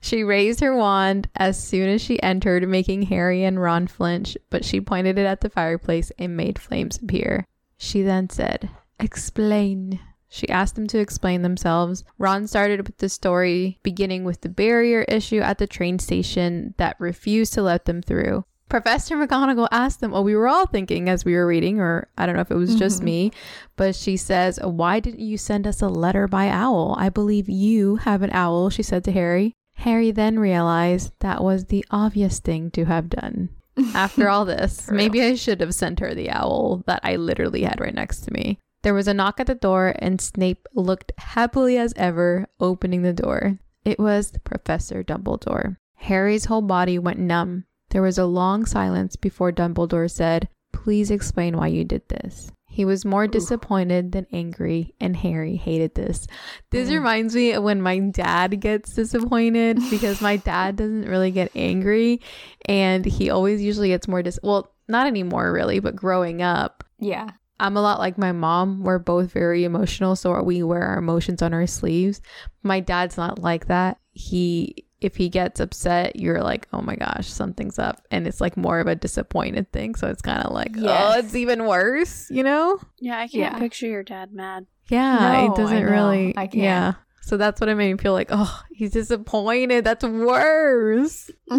[0.01, 4.65] she raised her wand as soon as she entered, making Harry and Ron flinch, but
[4.65, 7.47] she pointed it at the fireplace and made flames appear.
[7.77, 10.01] She then said, Explain.
[10.29, 12.05] She asked them to explain themselves.
[12.17, 17.01] Ron started with the story, beginning with the barrier issue at the train station that
[17.01, 18.45] refused to let them through.
[18.71, 22.25] Professor McGonagall asked them, well, we were all thinking as we were reading, or I
[22.25, 23.05] don't know if it was just Mhm.
[23.05, 23.33] me,
[23.77, 26.95] but she says, Why didn't you send us a letter by owl?
[26.99, 29.53] I believe you have an owl, she said to Harry.
[29.75, 33.49] Harry then realized that was the obvious thing to have done.
[33.95, 37.81] After all this, maybe I should have sent her the owl that I literally had
[37.81, 38.59] right next to me.
[38.83, 43.13] There was a knock at the door, and Snape looked happily as ever, opening the
[43.13, 43.59] door.
[43.85, 45.77] It was Professor Dumbledore.
[45.97, 47.65] Harry's whole body went numb.
[47.91, 52.51] There was a long silence before Dumbledore said, Please explain why you did this.
[52.69, 56.27] He was more disappointed than angry, and Harry hated this.
[56.71, 56.93] This Mm.
[56.95, 62.21] reminds me of when my dad gets disappointed because my dad doesn't really get angry,
[62.67, 64.39] and he always usually gets more dis.
[64.43, 67.31] Well, not anymore, really, but growing up, yeah.
[67.59, 68.85] I'm a lot like my mom.
[68.85, 72.23] We're both very emotional, so we wear our emotions on our sleeves.
[72.63, 73.99] My dad's not like that.
[74.13, 78.57] He if he gets upset, you're like, "Oh my gosh, something's up." And it's like
[78.57, 82.43] more of a disappointed thing, so it's kind of like, "Oh, it's even worse," you
[82.43, 82.79] know?
[82.99, 83.59] Yeah, I can't Yeah.
[83.59, 84.67] picture your dad mad.
[84.89, 86.63] Yeah, No, it doesn't I really I can't.
[86.63, 86.93] Yeah.
[87.23, 89.85] So that's what it made me feel like, "Oh, he's disappointed.
[89.85, 91.31] That's worse."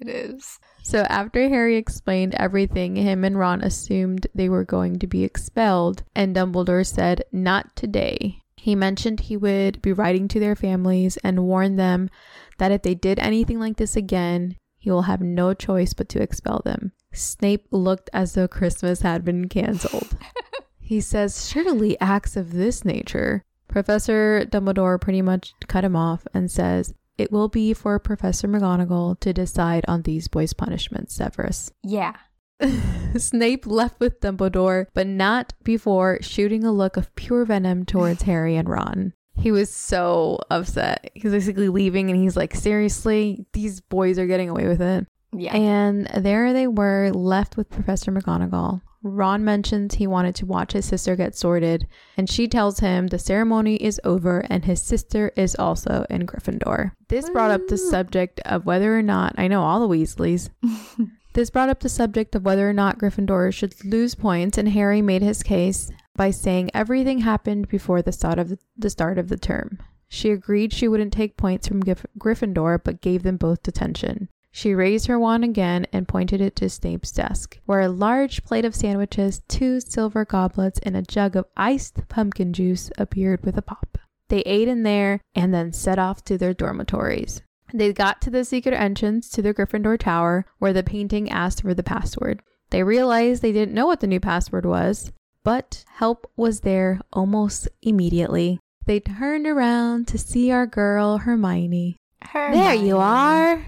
[0.00, 0.58] it is.
[0.82, 6.04] So after Harry explained everything, him and Ron assumed they were going to be expelled,
[6.14, 8.42] and Dumbledore said, Not today.
[8.66, 12.10] He mentioned he would be writing to their families and warn them
[12.58, 16.20] that if they did anything like this again, he will have no choice but to
[16.20, 16.90] expel them.
[17.12, 20.18] Snape looked as though Christmas had been cancelled.
[20.80, 23.44] he says, Surely acts of this nature.
[23.68, 29.20] Professor Dumbledore pretty much cut him off and says, it will be for Professor McGonagall
[29.20, 31.70] to decide on these boys' punishments, Severus.
[31.84, 32.16] Yeah.
[33.16, 38.56] Snape left with Dumbledore, but not before shooting a look of pure venom towards Harry
[38.56, 39.12] and Ron.
[39.38, 41.10] He was so upset.
[41.14, 45.06] He's basically leaving and he's like, seriously, these boys are getting away with it.
[45.32, 45.54] Yeah.
[45.54, 48.80] And there they were, left with Professor McGonagall.
[49.02, 53.18] Ron mentions he wanted to watch his sister get sorted, and she tells him the
[53.18, 56.92] ceremony is over and his sister is also in Gryffindor.
[57.08, 60.50] This brought up the subject of whether or not, I know all the Weasleys,
[61.36, 65.02] this brought up the subject of whether or not Gryffindor should lose points, and Harry
[65.02, 69.36] made his case by saying everything happened before the start of the, start of the
[69.36, 69.78] term.
[70.08, 74.30] She agreed she wouldn't take points from Gryff- Gryffindor, but gave them both detention.
[74.50, 78.64] She raised her wand again and pointed it to Snape's desk, where a large plate
[78.64, 83.62] of sandwiches, two silver goblets, and a jug of iced pumpkin juice appeared with a
[83.62, 83.98] pop.
[84.30, 87.42] They ate in there and then set off to their dormitories.
[87.76, 91.74] They got to the secret entrance to the Gryffindor Tower, where the painting asked for
[91.74, 92.40] the password.
[92.70, 95.12] They realized they didn't know what the new password was,
[95.44, 98.58] but help was there almost immediately.
[98.86, 101.96] They turned around to see our girl, Hermione.
[102.32, 103.66] There you are!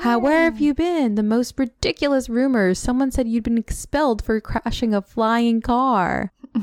[0.00, 1.14] How where have you been?
[1.14, 2.78] The most ridiculous rumors.
[2.78, 6.32] Someone said you'd been expelled for crashing a flying car.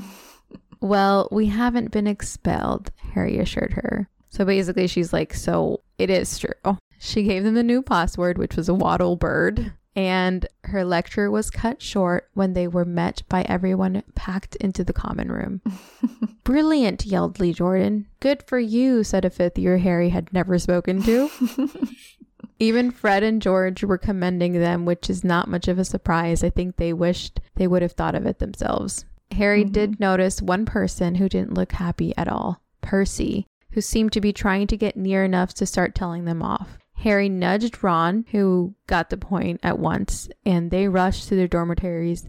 [0.82, 4.10] well, we haven't been expelled, Harry assured her.
[4.30, 6.78] So basically she's like, so it is true.
[7.00, 9.74] She gave them the new password, which was a wattle bird.
[9.96, 14.94] and her lecture was cut short when they were met by everyone packed into the
[14.94, 15.60] common room.
[16.44, 18.06] Brilliant, yelled Lee Jordan.
[18.20, 21.30] Good for you, said a fifth year Harry had never spoken to.
[22.60, 26.44] Even Fred and George were commending them, which is not much of a surprise.
[26.44, 29.06] I think they wished they would have thought of it themselves.
[29.32, 29.72] Harry Mhm.
[29.72, 34.32] did notice one person who didn't look happy at all Percy, who seemed to be
[34.34, 36.78] trying to get near enough to start telling them off.
[36.98, 42.28] Harry nudged Ron, who got the point at once, and they rushed to their dormitories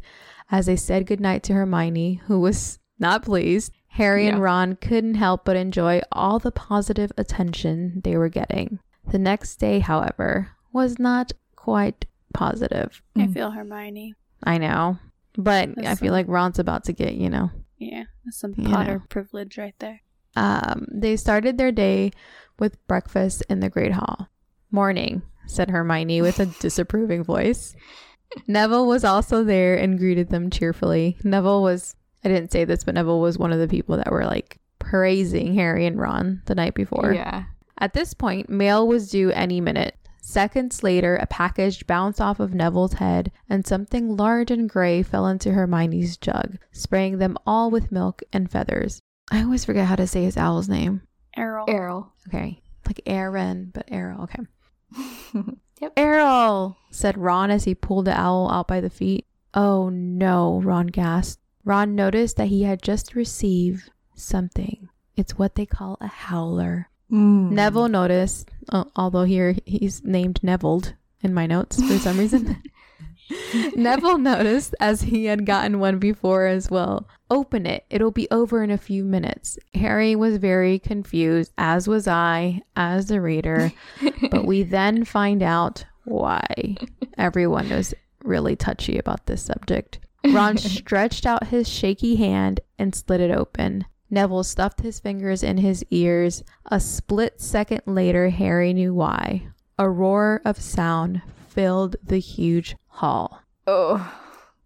[0.51, 3.73] as they said goodnight to Hermione, who was not pleased.
[3.89, 8.79] Harry and Ron couldn't help but enjoy all the positive attention they were getting.
[9.11, 12.05] The next day, however, was not quite
[12.35, 13.03] positive.
[13.17, 13.33] I Mm.
[13.35, 14.15] feel Hermione.
[14.45, 14.99] I know,
[15.37, 17.51] but I That's feel some- like Ron's about to get, you know.
[17.79, 19.03] Yeah, that's some You Potter know.
[19.09, 20.01] privilege right there.
[20.37, 22.13] Um, they started their day
[22.59, 24.29] with breakfast in the Great Hall.
[24.71, 27.75] Morning, said Hermione with a disapproving voice.
[28.47, 31.17] Neville was also there and greeted them cheerfully.
[31.25, 34.27] Neville was, I didn't say this, but Neville was one of the people that were
[34.27, 37.13] like praising Harry and Ron the night before.
[37.13, 37.45] Yeah.
[37.79, 39.95] At this point, mail was due any minute.
[40.21, 45.27] Seconds later, a package bounced off of Neville's head, and something large and gray fell
[45.27, 49.01] into Hermione's jug, spraying them all with milk and feathers.
[49.31, 51.03] I always forget how to say his owl's name.
[51.35, 51.65] Errol.
[51.69, 52.13] Errol.
[52.29, 52.61] Okay.
[52.87, 54.25] Like Aaron, but Errol.
[54.25, 54.43] Okay.
[55.81, 55.93] yep.
[55.97, 59.27] Errol, said Ron as he pulled the owl out by the feet.
[59.55, 61.43] Oh no, Ron gasped.
[61.65, 64.89] Ron noticed that he had just received something.
[65.17, 66.91] It's what they call a howler.
[67.11, 67.51] Mm.
[67.51, 72.63] Neville noticed, uh, although here he's named Nevilled in my notes for some reason.
[73.77, 77.09] Neville noticed as he had gotten one before as well.
[77.31, 77.85] Open it.
[77.91, 79.59] It'll be over in a few minutes.
[79.75, 83.73] Harry was very confused, as was I, as the reader,
[84.31, 86.77] but we then find out why.
[87.17, 90.01] Everyone was really touchy about this subject.
[90.33, 93.85] Ron stretched out his shaky hand and slid it open.
[94.11, 96.43] Neville stuffed his fingers in his ears.
[96.67, 99.49] A split second later, Harry knew why.
[99.79, 103.41] A roar of sound filled the huge hall.
[103.67, 104.13] Oh,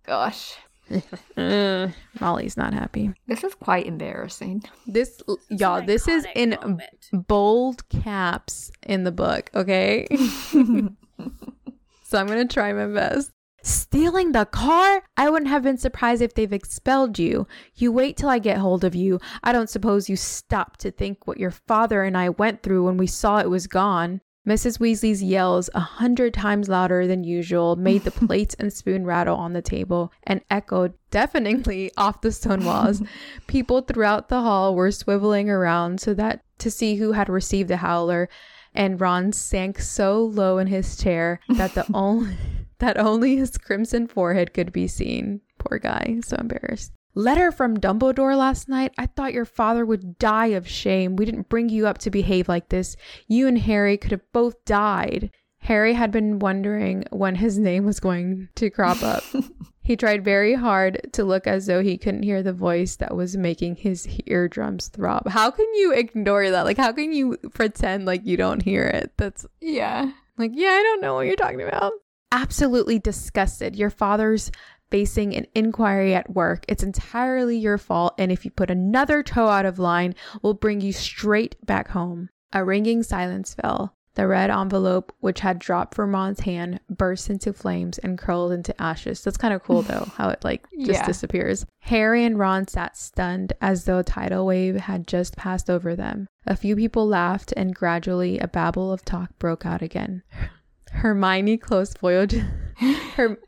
[0.05, 0.57] gosh.
[1.39, 1.89] Uh,
[2.21, 3.15] Molly's not happy.
[3.27, 4.63] This is quite embarrassing.
[4.87, 7.09] This, y'all, an this is in moment.
[7.13, 10.07] bold caps in the book, okay?
[10.51, 13.31] so I'm going to try my best.
[13.63, 15.03] Stealing the car?
[15.17, 17.47] I wouldn't have been surprised if they've expelled you.
[17.77, 19.19] You wait till I get hold of you.
[19.43, 22.99] I don't suppose you stopped to think what your father and I went through when
[22.99, 24.21] we saw it was gone.
[24.47, 24.81] Mrs.
[24.81, 29.53] Weasley's yells, a hundred times louder than usual, made the plates and spoon rattle on
[29.53, 33.03] the table and echoed deafeningly off the stone walls.
[33.47, 37.77] People throughout the hall were swiveling around so that to see who had received the
[37.79, 38.29] howler,
[38.75, 42.37] and Ron sank so low in his chair that the only
[42.79, 45.41] that only his crimson forehead could be seen.
[45.59, 46.93] Poor guy, so embarrassed.
[47.15, 48.93] Letter from Dumbledore last night.
[48.97, 51.17] I thought your father would die of shame.
[51.17, 52.97] We didn't bring you up to behave like this.
[53.29, 55.31] You and Harry could have both died.
[55.59, 59.23] Harry had been wondering when his name was going to crop up.
[59.83, 63.37] he tried very hard to look as though he couldn't hear the voice that was
[63.37, 65.29] making his eardrums throb.
[65.29, 66.65] How can you ignore that?
[66.65, 69.13] Like, how can you pretend like you don't hear it?
[69.19, 70.11] That's yeah.
[70.37, 71.93] like, yeah, I don't know what you're talking about.
[72.33, 73.77] Absolutely disgusted.
[73.77, 74.51] Your father's
[74.93, 76.65] facing an inquiry at work.
[76.69, 80.83] It's entirely your fault, and if you put another toe out of line, we'll bring
[80.83, 82.29] you straight back home.
[82.53, 83.97] A ringing silence fell.
[84.15, 88.79] The red envelope, which had dropped from Ron's hand, burst into flames and curled into
[88.81, 89.25] ashes.
[89.25, 91.07] That's kind of cool, though, how it like just Yeah.
[91.07, 91.65] disappears.
[91.81, 96.27] Harry and Ron sat stunned as though a tidal wave had just passed over them.
[96.47, 100.23] A few people laughed, and gradually a babble of talk broke out again.
[100.93, 102.35] Hermione closed voyage.
[103.17, 103.39] Her.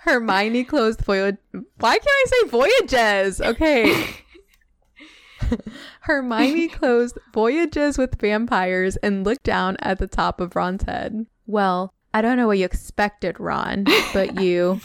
[0.00, 1.36] Hermione closed voyage.
[1.78, 3.40] Why can't I say voyages?
[3.40, 4.06] Okay.
[6.00, 11.26] Hermione closed voyages with vampires and looked down at the top of Ron's head.
[11.46, 14.80] Well, I don't know what you expected, Ron, but you.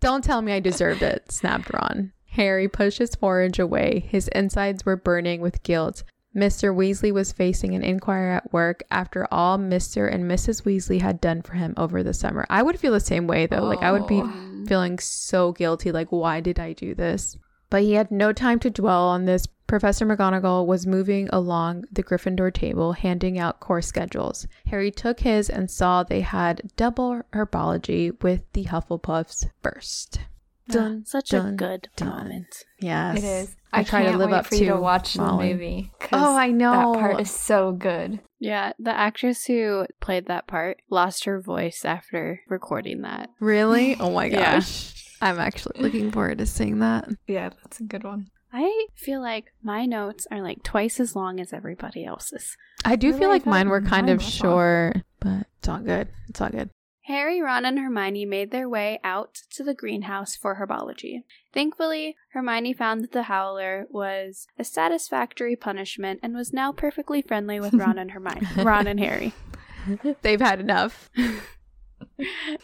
[0.00, 2.12] Don't tell me I deserved it, snapped Ron.
[2.30, 4.04] Harry pushed his porridge away.
[4.08, 6.02] His insides were burning with guilt.
[6.34, 6.74] Mr.
[6.74, 10.12] Weasley was facing an inquiry at work after all Mr.
[10.12, 10.62] and Mrs.
[10.62, 12.46] Weasley had done for him over the summer.
[12.48, 13.64] I would feel the same way though.
[13.64, 14.64] Like I would be Oh.
[14.66, 17.36] feeling so guilty like why did I do this?
[17.68, 19.46] But he had no time to dwell on this.
[19.66, 24.46] Professor McGonagall was moving along the Gryffindor table handing out course schedules.
[24.66, 30.18] Harry took his and saw they had double herbology with the Hufflepuffs first.
[30.70, 32.08] Ah, dun, Such a good dun.
[32.08, 32.64] moment.
[32.80, 33.18] Yes.
[33.18, 33.56] It is.
[33.72, 35.48] I I, try to can't live wait up for you to to watch Molly.
[35.48, 35.92] the movie.
[36.12, 36.92] Oh, I know.
[36.92, 38.20] That part is so good.
[38.38, 43.30] Yeah, the actress who played that part lost her voice after recording that.
[43.40, 43.96] Really?
[44.00, 44.56] Oh my Yeah.
[44.56, 45.16] gosh.
[45.22, 47.08] I'm actually looking forward to seeing that.
[47.26, 48.26] Yeah, that's a good one.
[48.52, 52.56] I feel like my notes are like twice as long as everybody else's.
[52.84, 53.18] I do Really?
[53.20, 54.50] feel I like mine were kind mine of was long.
[54.52, 56.08] short, but it's all good.
[56.28, 56.68] It's all good.
[57.06, 61.24] Harry, Ron, and Hermione made their way out to the greenhouse for herbology.
[61.52, 67.58] Thankfully, Hermione found that the Howler was a satisfactory punishment and was now perfectly friendly
[67.58, 69.32] with Ron and Hermione, Ron and Harry.
[70.22, 71.10] They've had enough.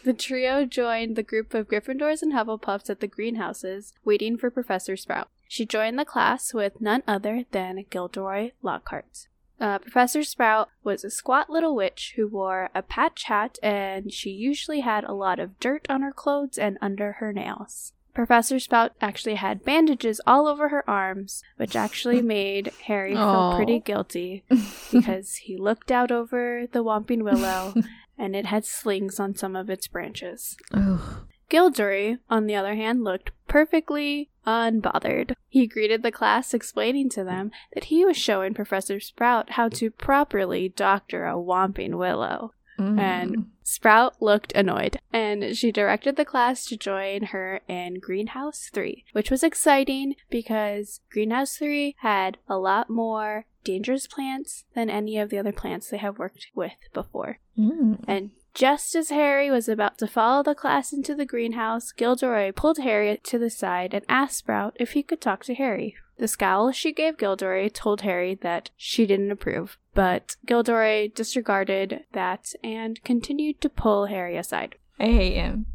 [0.03, 4.95] The trio joined the group of Gryffindors and Hufflepuffs at the greenhouses, waiting for Professor
[4.95, 5.29] Sprout.
[5.47, 9.27] She joined the class with none other than Gilderoy Lockhart.
[9.59, 14.29] Uh, Professor Sprout was a squat little witch who wore a patch hat, and she
[14.29, 17.93] usually had a lot of dirt on her clothes and under her nails.
[18.13, 23.55] Professor Sprout actually had bandages all over her arms, which actually made Harry feel Aw.
[23.55, 24.43] pretty guilty
[24.91, 27.73] because he looked out over the Whomping Willow
[28.17, 30.57] and it had slings on some of its branches.
[30.73, 31.27] Ugh.
[31.49, 35.33] Gilderoy, on the other hand, looked perfectly unbothered.
[35.47, 39.91] He greeted the class, explaining to them that he was showing Professor Sprout how to
[39.91, 42.53] properly doctor a Whomping Willow.
[42.79, 42.99] Mm.
[42.99, 49.03] And Sprout looked annoyed, and she directed the class to join her in Greenhouse 3,
[49.11, 55.29] which was exciting because Greenhouse 3 had a lot more dangerous plants than any of
[55.29, 57.39] the other plants they have worked with before.
[57.57, 58.03] Mm.
[58.07, 62.79] And just as Harry was about to follow the class into the greenhouse, Gilderoy pulled
[62.79, 65.95] Harry to the side and asked Sprout if he could talk to Harry.
[66.17, 72.53] The scowl she gave Gilderoy told Harry that she didn't approve, but Gilderoy disregarded that
[72.63, 74.75] and continued to pull Harry aside.
[74.99, 75.65] I hate him.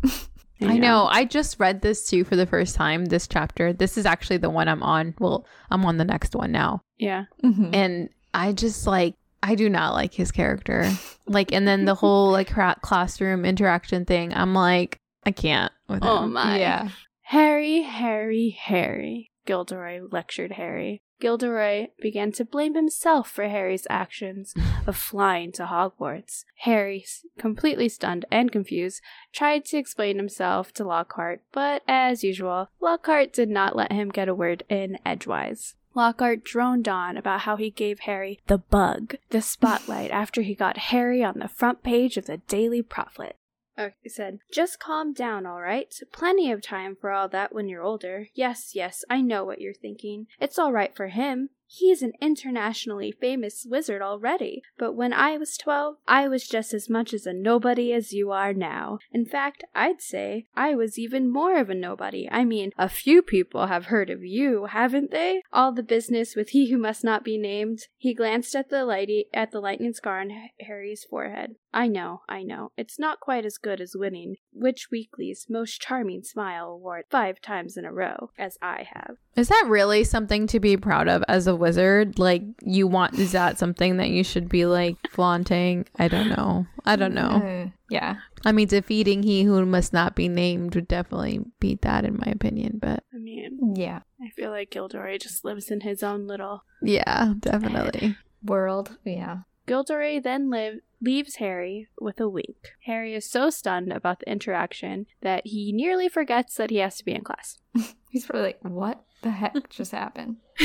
[0.60, 1.06] I know.
[1.10, 3.72] I just read this too for the first time, this chapter.
[3.72, 5.14] This is actually the one I'm on.
[5.18, 6.82] Well, I'm on the next one now.
[6.98, 7.24] Yeah.
[7.42, 7.74] Mhm.
[7.74, 9.14] And I just like,
[9.44, 10.90] I do not like his character.
[11.26, 16.18] Like, and then the whole like classroom interaction thing, I'm like, I can't with oh
[16.18, 16.24] him.
[16.24, 16.58] Oh my.
[16.58, 16.88] yeah.
[17.22, 21.02] Harry, Harry, Harry, Gilderoy lectured Harry.
[21.20, 24.54] Gilderoy began to blame himself for Harry's actions
[24.86, 26.44] of flying to Hogwarts.
[26.60, 27.04] Harry,
[27.38, 33.48] completely stunned and confused, tried to explain himself to Lockhart, but as usual, Lockhart did
[33.48, 35.74] not let him get a word in edgewise.
[35.94, 40.76] Lockhart droned on about how he gave Harry the bug, the spotlight, after he got
[40.76, 43.36] Harry on the front page of the Daily Prophet.
[43.76, 45.92] Oh, he said, Just calm down, all right?
[46.12, 48.28] Plenty of time for all that when you're older.
[48.32, 50.26] Yes, yes, I know what you're thinking.
[50.40, 51.50] It's all right for him.
[51.66, 54.62] He's an internationally famous wizard already.
[54.78, 58.30] But when I was 12, I was just as much as a nobody as you
[58.30, 58.98] are now.
[59.12, 62.28] In fact, I'd say I was even more of a nobody.
[62.30, 65.42] I mean, a few people have heard of you, haven't they?
[65.52, 67.80] All the business with he who must not be named.
[67.96, 71.56] He glanced at the lighty at the lightning scar on Harry's forehead.
[71.72, 72.70] I know, I know.
[72.76, 77.76] It's not quite as good as winning Witch Weekly's Most Charming Smile award five times
[77.76, 79.16] in a row, as I have.
[79.34, 82.18] Is that really something to be proud of as a wizard?
[82.18, 85.86] Like, you want, is that something that you should be like flaunting?
[85.98, 86.66] I don't know.
[86.84, 87.66] I don't know.
[87.66, 88.16] Uh, yeah.
[88.44, 92.30] I mean, defeating he who must not be named would definitely beat that, in my
[92.30, 92.78] opinion.
[92.80, 94.00] But I mean, Yeah.
[94.22, 96.64] I feel like Gilderoy just lives in his own little.
[96.82, 98.16] yeah, definitely.
[98.44, 98.96] World.
[99.04, 99.38] Yeah.
[99.66, 102.72] Gilderoy then live, leaves Harry with a wink.
[102.86, 107.04] Harry is so stunned about the interaction that he nearly forgets that he has to
[107.04, 107.58] be in class.
[108.10, 110.36] He's probably like, what the heck just happened?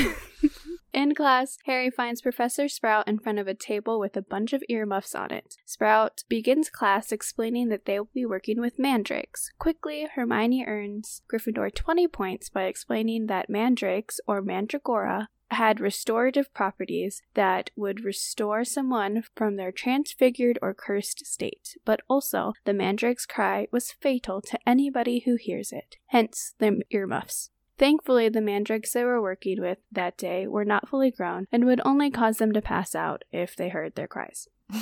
[0.92, 4.64] In class, Harry finds Professor Sprout in front of a table with a bunch of
[4.68, 5.56] earmuffs on it.
[5.64, 9.52] Sprout begins class explaining that they will be working with mandrakes.
[9.60, 17.22] Quickly, Hermione earns Gryffindor 20 points by explaining that mandrakes, or mandragora, had restorative properties
[17.34, 23.68] that would restore someone from their transfigured or cursed state, but also the mandrake's cry
[23.72, 27.50] was fatal to anybody who hears it, hence the earmuffs.
[27.78, 31.80] Thankfully, the mandrakes they were working with that day were not fully grown and would
[31.86, 34.50] only cause them to pass out if they heard their cries.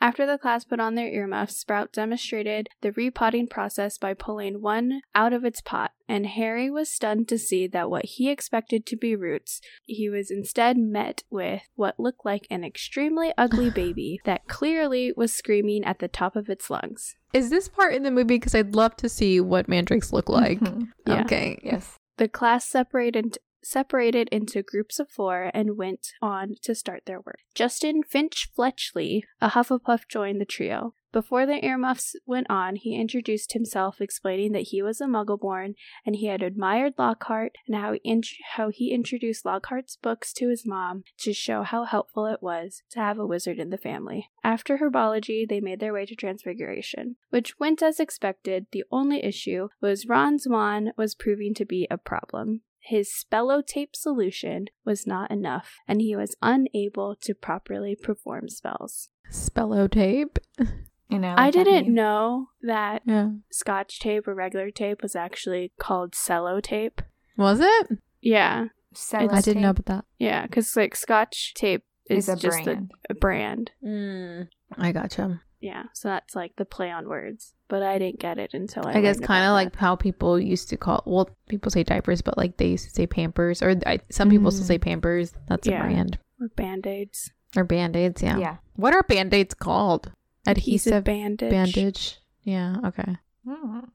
[0.00, 5.00] After the class put on their earmuffs, Sprout demonstrated the repotting process by pulling one
[5.14, 8.96] out of its pot, and Harry was stunned to see that what he expected to
[8.96, 14.46] be roots, he was instead met with what looked like an extremely ugly baby that
[14.46, 17.16] clearly was screaming at the top of its lungs.
[17.32, 18.38] Is this part in the movie?
[18.38, 20.60] Because I'd love to see what mandrakes look like.
[20.60, 20.88] Mhm.
[21.06, 21.22] Yeah.
[21.22, 21.58] Okay.
[21.62, 21.96] Yes.
[22.18, 27.40] The class separated separated into groups of four and went on to start their work.
[27.54, 33.54] Justin Finch Fletchley, a Hufflepuff, joined the trio, Before the earmuffs went on, he introduced
[33.54, 38.22] himself, explaining that he was a Muggleborn and he had admired Lockhart and how he,
[38.52, 43.00] how he introduced Lockhart's books to his mom to show how helpful it was to
[43.00, 44.28] have a wizard in the family.
[44.44, 48.66] After herbology, they made their way to Transfiguration, which went as expected.
[48.70, 52.60] The only issue was Ron's wand was proving to be a problem.
[52.88, 59.08] His spellotape solution was not enough, and he was unable to properly perform spells.
[59.32, 60.38] Spello tape.
[61.08, 63.30] You know, I didn't you- know that Yeah.
[63.52, 67.00] scotch tape or regular tape was actually called cello tape.
[67.36, 67.98] Was it?
[68.20, 70.04] Yeah, Cello I didn't know about that.
[70.18, 72.90] yeah, because like scotch tape is, is a just brand.
[73.08, 73.70] a, a brand.
[73.84, 74.48] Mm.
[74.76, 75.42] I gotcha.
[75.60, 77.54] Yeah, so that's like the play on words.
[77.68, 78.92] But I didn't get it until I.
[78.94, 79.78] I, guess kind of like that.
[79.80, 81.02] how people used to call.
[81.04, 84.50] Well, people say diapers, but like they used to say Pampers, or I, some people
[84.52, 84.68] still Mm.
[84.68, 85.32] say Pampers.
[85.48, 85.80] That's Yeah.
[85.80, 86.18] a brand.
[86.40, 88.22] or band aids, Or band aids.
[88.22, 88.38] Yeah.
[88.38, 88.56] yeah.
[88.74, 90.12] What are band aids called?
[90.46, 91.50] Adhesive bandage.
[91.50, 92.18] bandage.
[92.44, 92.76] Yeah.
[92.84, 93.16] Okay.
[93.46, 93.88] Mm.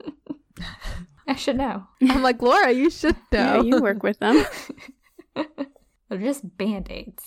[1.28, 1.84] I should know.
[2.00, 2.70] I'm like Laura.
[2.72, 3.20] You should know.
[3.32, 4.44] Yeah, you work with them.
[5.34, 7.22] They're just band aids.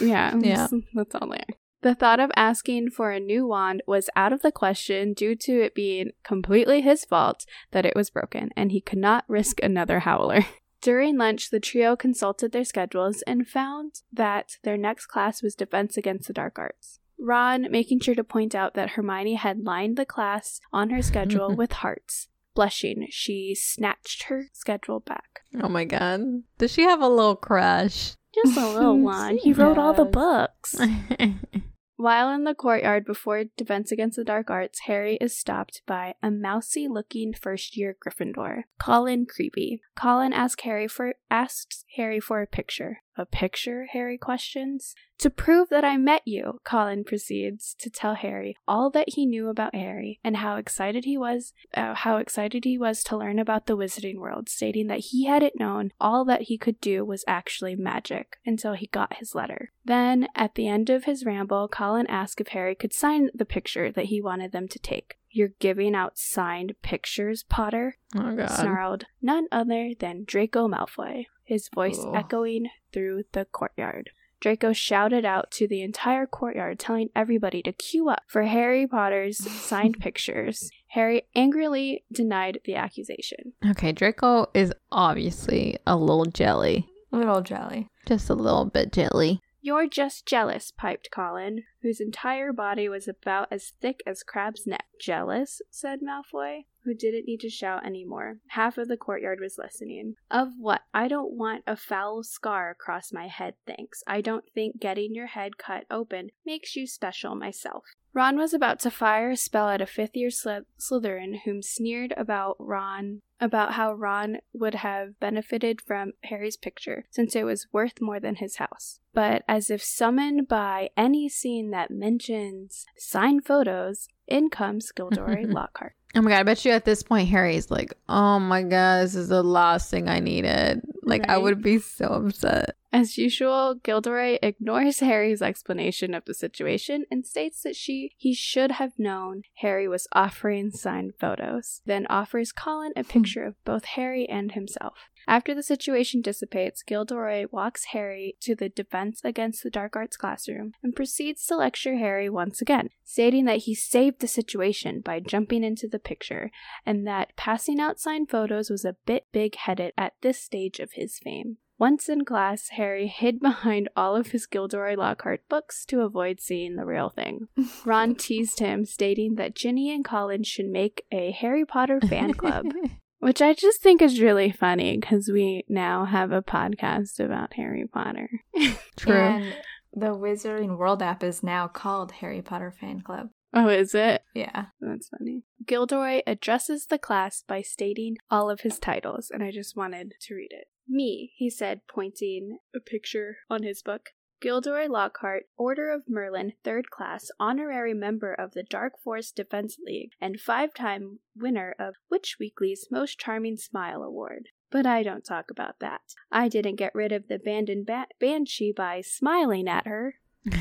[0.00, 0.66] Yeah, Yeah.
[0.68, 1.54] that's- that's all they are.
[1.82, 5.62] The thought of asking for a new wand was out of the question due to
[5.62, 10.00] it being completely his fault that it was broken, and he could not risk another
[10.00, 10.44] howler.
[10.80, 15.96] During lunch, the trio consulted their schedules and found that their next class was Defense
[15.96, 17.00] Against the Dark Arts.
[17.18, 21.54] Ron making sure to point out that Hermione had lined the class on her schedule
[21.56, 22.28] with hearts.
[22.54, 25.40] Blushing, she snatched her schedule back.
[25.60, 26.42] oh my god.
[26.58, 28.14] Does she have a little crush?
[28.34, 29.38] Just a little one.
[29.38, 30.76] He wrote all the books.
[31.96, 36.30] While in the courtyard before Defense Against the Dark Arts, Harry is stopped by a
[36.30, 39.80] mousy looking first year Gryffindor, Colin Creevey.
[39.96, 42.98] Colin asks Harry for asks Harry for a picture.
[43.18, 43.88] A picture?
[43.92, 44.94] Harry questions.
[45.18, 49.48] To prove that I met you, Colin proceeds to tell Harry all that he knew
[49.48, 53.66] about Harry and how excited he was uh, how excited he was to learn about
[53.66, 57.74] the wizarding world, stating that he hadn't known all that he could do was actually
[57.74, 59.72] magic until he got his letter.
[59.84, 63.90] Then, at the end of his ramble, Colin asked if Harry could sign the picture
[63.90, 65.16] that he wanted them to take.
[65.30, 67.98] You're giving out signed pictures, Potter?
[68.16, 68.50] oh god.
[68.50, 72.14] snarled none other than Draco Malfoy, his voice Ugh.
[72.14, 74.10] echoing through the courtyard.
[74.40, 79.38] Draco shouted out to the entire courtyard, telling everybody to queue up for Harry Potter's
[79.50, 80.70] signed pictures.
[80.88, 83.52] Harry angrily denied the accusation.
[83.68, 86.86] Okay, Draco is obviously a little jelly.
[87.12, 87.88] A Little jelly.
[88.06, 89.40] Just a little bit jelly.
[89.68, 94.86] You're just jealous, piped Colin, whose entire body was about as thick as Crabbe's neck.
[94.98, 95.60] Jealous?
[95.70, 98.38] said Malfoy, who didn't need to shout anymore.
[98.46, 100.14] Half of the courtyard was listening.
[100.30, 100.84] Of what?
[100.94, 104.02] I don't want a foul scar across my head, thanks.
[104.06, 107.84] I don't think getting your head cut open makes you special myself.
[108.18, 112.12] Ron was about to fire a spell at a fifth year Slyth- Slytherin whom sneered
[112.16, 118.00] about Ron about how Ron would have benefited from Harry's picture since it was worth
[118.00, 118.98] more than his house.
[119.14, 125.94] But as if summoned by any scene that mentions signed photos, in comes Gilderoy Lockhart.
[126.16, 129.14] Oh my god, I bet you at this point Harry's like, oh my god, this
[129.14, 130.82] is the last thing I needed.
[131.08, 132.76] Like I would be so upset.
[132.92, 138.72] As usual, Gilderoy ignores Harry's explanation of the situation and states that she he should
[138.72, 143.08] have known Harry was offering signed photos, then offers Colin a hmm.
[143.08, 145.10] picture of both Harry and himself.
[145.28, 150.72] After the situation dissipates, Gilderoy walks Harry to the Defense Against the Dark Arts classroom
[150.82, 155.62] and proceeds to lecture Harry once again, stating that he saved the situation by jumping
[155.62, 156.50] into the picture
[156.86, 160.92] and that passing out signed photos was a bit big headed at this stage of
[160.92, 161.58] his fame.
[161.78, 166.76] Once in class, Harry hid behind all of his Gilderoy Lockhart books to avoid seeing
[166.76, 167.48] the real thing.
[167.84, 172.72] Ron teased him, stating that Ginny and Colin should make a Harry Potter fan club,
[173.20, 177.86] which I just think is really funny because we now have a podcast about Harry
[177.92, 178.28] Potter.
[178.96, 179.14] True.
[179.14, 179.54] And
[179.92, 183.28] the Wizarding World app is now called Harry Potter Fan Club.
[183.54, 184.22] Oh, is it?
[184.34, 184.66] Yeah.
[184.80, 185.42] That's funny.
[185.64, 190.34] Gilderoy addresses the class by stating all of his titles, and I just wanted to
[190.34, 190.68] read it.
[190.86, 194.10] Me, he said, pointing a picture on his book.
[194.40, 200.12] Gilderoy Lockhart, Order of Merlin, third class, honorary member of the Dark Force Defense League,
[200.20, 204.48] and five time winner of Witch Weekly's Most Charming Smile Award.
[204.70, 206.02] But I don't talk about that.
[206.30, 210.16] I didn't get rid of the abandoned ba- banshee by smiling at her.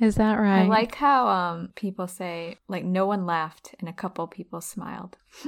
[0.00, 0.62] Is that right?
[0.62, 5.18] I like how um people say like no one laughed and a couple people smiled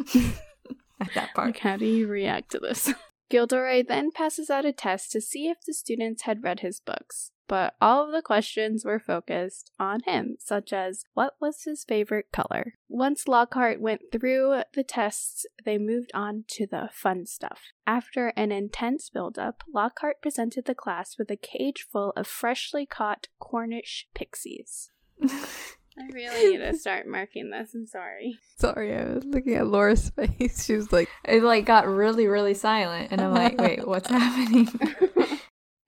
[1.00, 1.48] at that part.
[1.48, 2.92] Like, how do you react to this?
[3.30, 7.30] Gilderoy then passes out a test to see if the students had read his books.
[7.52, 12.32] But all of the questions were focused on him, such as what was his favorite
[12.32, 12.78] color.
[12.88, 17.64] Once Lockhart went through the tests, they moved on to the fun stuff.
[17.86, 23.28] After an intense build-up, Lockhart presented the class with a cage full of freshly caught
[23.38, 24.90] Cornish pixies.
[25.22, 27.74] I really need to start marking this.
[27.74, 28.38] I'm sorry.
[28.56, 30.64] Sorry, I was looking at Laura's face.
[30.64, 34.70] She was like, It like got really, really silent, and I'm like, wait, what's happening?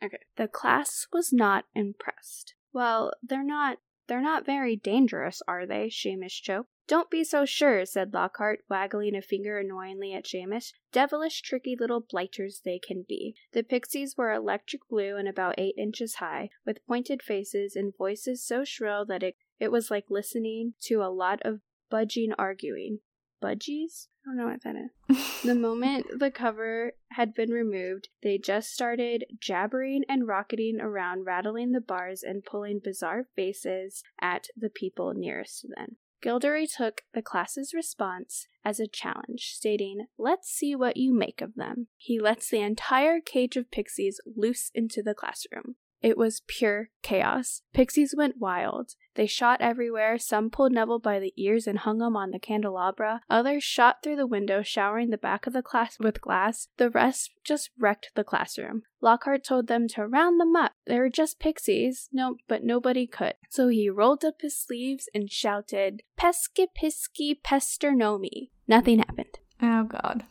[0.05, 0.19] Okay.
[0.37, 2.55] The class was not impressed.
[2.73, 5.89] Well, they're not they're not very dangerous, are they?
[5.89, 6.69] Seamus choked.
[6.87, 10.73] Don't be so sure, said Lockhart, waggling a finger annoyingly at Seamus.
[10.93, 13.35] Devilish, tricky little blighters they can be.
[13.53, 18.45] The pixies were electric blue and about eight inches high, with pointed faces and voices
[18.47, 22.99] so shrill that it, it was like listening to a lot of budging arguing.
[23.45, 24.07] Budgies?
[24.25, 25.43] I don't know what that is.
[25.43, 31.73] the moment the cover had been removed, they just started jabbering and rocketing around, rattling
[31.73, 35.97] the bars and pulling bizarre faces at the people nearest to them.
[36.23, 41.55] Gilderoy took the class's response as a challenge, stating, Let's see what you make of
[41.55, 41.89] them.
[41.99, 45.75] He lets the entire cage of pixies loose into the classroom.
[46.05, 47.63] It was pure chaos.
[47.73, 48.95] Pixies went wild.
[49.15, 50.19] They shot everywhere.
[50.19, 53.23] Some pulled Neville by the ears and hung him on the candelabra.
[53.31, 56.69] Others shot through the window, showering the back of the class with glass.
[56.77, 58.83] The rest just wrecked the classroom.
[59.01, 60.73] Lockhart told them to round them up.
[60.87, 62.11] They were just pixies.
[62.13, 63.37] No, but nobody could.
[63.49, 68.51] So he rolled up his sleeves and shouted, Pesky pisky pesternomi.
[68.69, 69.39] Nothing happened.
[69.63, 70.25] Oh God.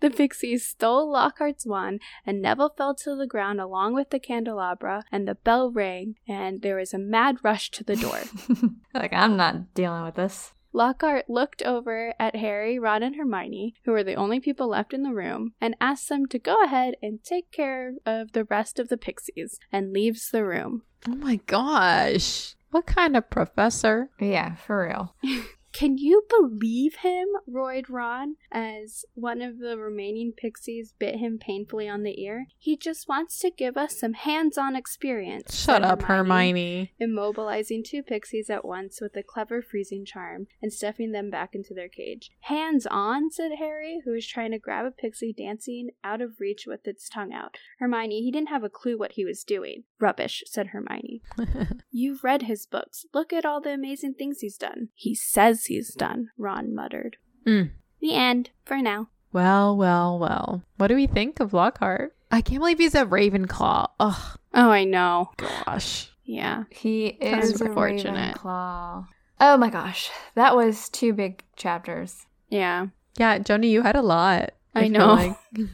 [0.00, 5.04] The pixies stole Lockhart's wand, and Neville fell to the ground along with the candelabra,
[5.12, 8.20] and the bell rang, and there was a mad rush to the door.
[8.94, 10.52] like I'm not dealing with this.
[10.72, 15.02] Lockhart looked over at Harry, Ron, and Hermione, who were the only people left in
[15.02, 18.88] the room, and asked them to go ahead and take care of the rest of
[18.88, 20.82] the pixies, and leaves the room.
[21.08, 25.14] "Oh my gosh, what kind of professor?" Yeah, for real.
[25.72, 27.28] Can you believe him?
[27.46, 32.46] roared Ron as one of the remaining pixies bit him painfully on the ear.
[32.58, 35.54] He just wants to give us some hands on experience.
[35.54, 36.92] Shut up, Hermione.
[37.00, 41.74] Immobilizing two pixies at once with a clever freezing charm and stuffing them back into
[41.74, 42.30] their cage.
[42.40, 46.64] Hands on, said Harry, who was trying to grab a pixie dancing out of reach
[46.66, 47.56] with its tongue out.
[47.78, 49.84] Hermione, he didn't have a clue what he was doing.
[49.98, 51.22] Rubbish, said Hermione.
[51.90, 53.06] You've read his books.
[53.14, 54.88] Look at all the amazing things he's done.
[54.94, 57.16] He says he's done, Ron muttered.
[57.46, 57.70] Mm.
[58.00, 59.08] The end, for now.
[59.32, 60.62] Well, well, well.
[60.76, 62.14] What do we think of Lockhart?
[62.30, 63.88] I can't believe he's a Ravenclaw.
[64.00, 65.30] Ugh, Oh, I know.
[65.36, 66.10] gosh.
[66.24, 66.64] Yeah.
[66.70, 68.36] He is a unfortunate.
[68.36, 69.06] Ravenclaw.
[69.40, 72.26] Oh my gosh, that was two big chapters.
[72.48, 72.88] Yeah.
[73.18, 74.50] Yeah, Joni, you had a lot.
[74.74, 75.14] I feel know.
[75.14, 75.36] like.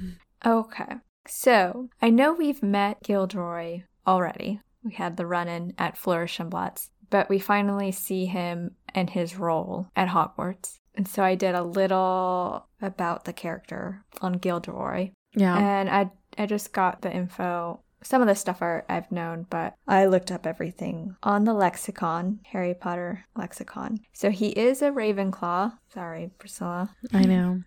[0.45, 4.61] Okay, so I know we've met Gilderoy already.
[4.84, 9.36] We had the run-in at Flourish and Blotts, but we finally see him and his
[9.36, 10.78] role at Hogwarts.
[10.97, 15.57] And so I did a little about the character on Gilderoy, yeah.
[15.57, 17.82] and I I just got the info.
[18.03, 22.40] Some of the stuff are, I've known, but I looked up everything on the lexicon,
[22.47, 23.99] Harry Potter lexicon.
[24.12, 25.72] So he is a Ravenclaw.
[25.92, 26.94] Sorry, Priscilla.
[27.12, 27.62] I know.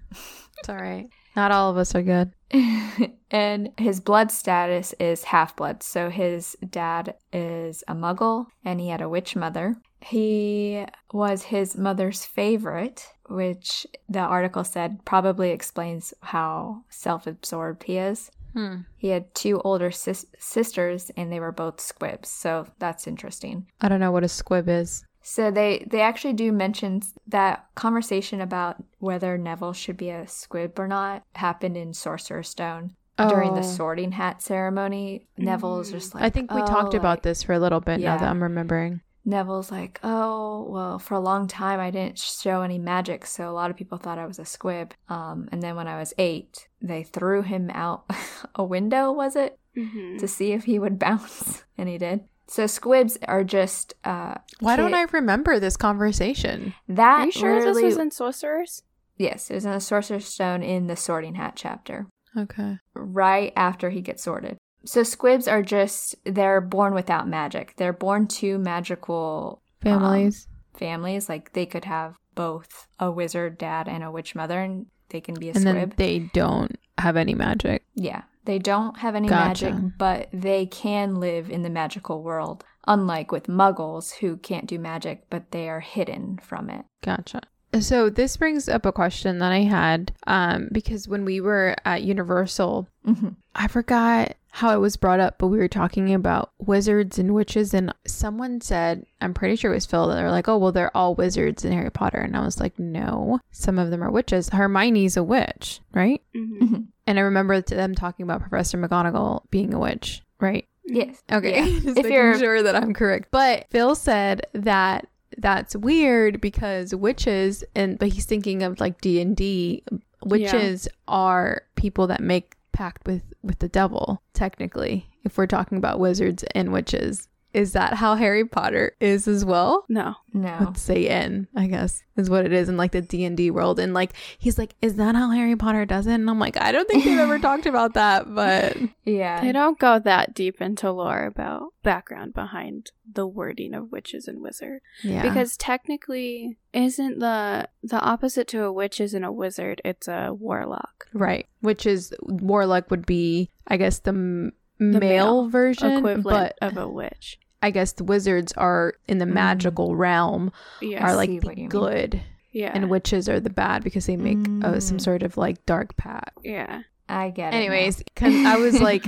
[0.59, 1.09] It's all right.
[1.39, 2.33] Not all of us are good.
[3.31, 5.81] and his blood status is half blood.
[5.83, 9.77] So his dad is a muggle and he had a witch mother.
[10.01, 17.97] He was his mother's favorite, which the article said probably explains how self absorbed he
[17.97, 18.31] is.
[18.51, 18.79] Hmm.
[18.97, 22.27] He had two older sis- sisters and they were both squibs.
[22.27, 23.65] So that's interesting.
[23.79, 25.05] I don't know what a squib is.
[25.31, 30.79] So they they actually do mention that conversation about whether Neville should be a squib
[30.79, 33.73] or not happened in Sorcerer's Stone during the Oh.
[33.77, 35.27] sorting hat ceremony.
[35.37, 35.91] Neville's Mhm.
[35.91, 38.27] just like I think we "Oh," talked about this for a little bit now that
[38.27, 39.01] I'm remembering.
[39.23, 43.53] Neville's like, "Oh, well, for a long time I didn't show any magic, so a
[43.53, 46.67] lot of people thought I was a squib." Um, and then when I was 8,
[46.81, 48.05] they threw him out
[48.55, 49.59] a window, was it?
[49.77, 50.17] Mm-hmm.
[50.17, 52.21] To see if he would bounce, and he did.
[52.49, 56.73] So squibs are just uh Why don't kid- I remember this conversation?
[56.87, 58.83] that Are you sure this was in Sorcerers?
[59.17, 62.79] Yes, it was in the Sorcerer's Stone in the Sorting Hat chapter, Okay.
[62.95, 64.57] right after he gets sorted.
[64.85, 67.73] So squibs are just they're born without magic.
[67.77, 70.47] They're born to magical Families.
[70.73, 71.27] families.
[71.29, 75.35] Like they could have both a wizard dad and a witch mother, and they can
[75.35, 75.95] be a and then squib.
[75.97, 77.83] they don't have any magic.
[77.93, 79.71] yeah, they don't have any Gotcha.
[79.71, 82.63] magic, but they can live in the magical world.
[82.87, 86.85] Unlike with Muggles, who can't do magic, but they are hidden from it.
[87.03, 87.41] Gotcha.
[87.79, 92.03] So this brings up a question that I had um because when we were at
[92.03, 93.35] Universal, Mhm.
[93.55, 97.73] I forgot how it was brought up, but we were talking about wizards and witches
[97.73, 100.95] and someone said, I'm pretty sure it was Phil, that they're like, "Oh, well they're
[100.97, 104.49] all wizards in Harry Potter." And I was like, "No, some of them are witches.
[104.49, 106.59] Hermione's a witch, right?" Mhm.
[106.61, 106.85] Mhm.
[107.05, 110.65] And I remember them talking about Professor McGonagall being a witch, right?
[110.85, 111.21] Yes.
[111.31, 111.55] Okay.
[111.57, 111.65] Yeah.
[111.81, 113.27] Just If making you're- sure that I'm correct.
[113.29, 115.07] But Phil said that
[115.41, 119.83] that's weird because witches and but he's thinking of like D&D
[120.25, 125.99] witches are people that make pact with with the devil technically if we're talking about
[125.99, 127.28] wizards and witches.
[127.51, 129.85] Is that how Harry Potter is as well?
[129.89, 130.15] No.
[130.33, 130.57] No.
[130.61, 133.49] Let's say in, I guess, is what it is in like the D and D
[133.49, 133.79] world.
[133.79, 136.13] And like he's like, is that how Harry Potter does it?
[136.13, 139.41] And I'm like, I don't think they've ever talked about that, but Yeah.
[139.41, 144.41] They don't go that deep into lore about background behind the wording of witches and
[144.41, 144.81] wizard.
[145.03, 150.31] yeah, Because technically isn't the the opposite to a witch isn't a wizard, it's a
[150.37, 151.07] warlock.
[151.13, 151.47] Right.
[151.61, 156.77] Which is warlock would be, I guess, the, m- male, male version, equivalent but of
[156.77, 157.37] a witch.
[157.61, 159.33] I guess the wizards are in the Mm.
[159.33, 160.51] magical realm
[160.81, 161.05] Yeah.
[161.05, 161.69] are like the you mean.
[161.69, 162.21] good,
[162.51, 162.71] yeah.
[162.73, 165.01] and witches are the bad because they make uh, some Mm.
[165.01, 166.37] sort of like dark pact.
[166.43, 166.81] yeah.
[167.11, 167.57] I get it.
[167.57, 169.05] Anyways, I was like.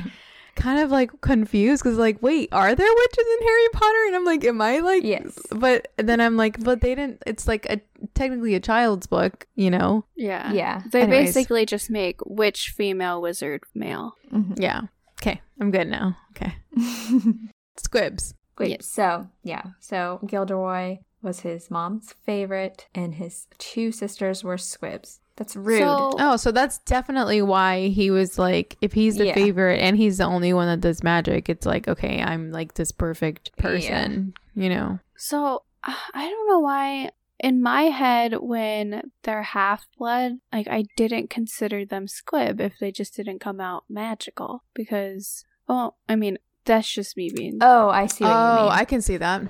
[0.53, 4.03] Kind of like confused because, like, wait, are there witches in Harry Potter?
[4.07, 5.39] And I'm like, am I like, Yes.
[5.49, 7.23] But then I'm like, but they didn't.
[7.25, 7.79] It's like a
[8.15, 10.03] technically a child's book, you know?
[10.17, 10.51] Yeah.
[10.51, 10.81] yeah.
[10.91, 11.27] They Anyways.
[11.33, 14.15] basically just make witch female, wizard male.
[14.31, 14.59] Mhm.
[14.61, 14.81] Yeah.
[15.21, 16.17] Okay, I'm good now.
[16.31, 16.53] Okay,
[17.77, 18.33] squibs.
[18.57, 18.85] Wait, Yes.
[18.87, 25.19] so yeah, so Gilderoy was his mom's favorite, and his two sisters were squibs.
[25.37, 25.79] That's rude.
[25.79, 29.33] So, Oh, so that's definitely why he was like, if he's the Yeah.
[29.33, 32.91] favorite and he's the only one that does magic, it's like, okay, I'm like this
[32.91, 34.99] perfect person, you know?
[35.15, 37.11] so uh, I don't know why.
[37.43, 42.91] In my head, when they're half blood, like I didn't consider them squib if they
[42.91, 44.63] just didn't come out magical.
[44.75, 47.57] Because, well, I mean, that's just me being.
[47.61, 48.71] oh, I see what you Oh, mean.
[48.71, 49.41] I can see that.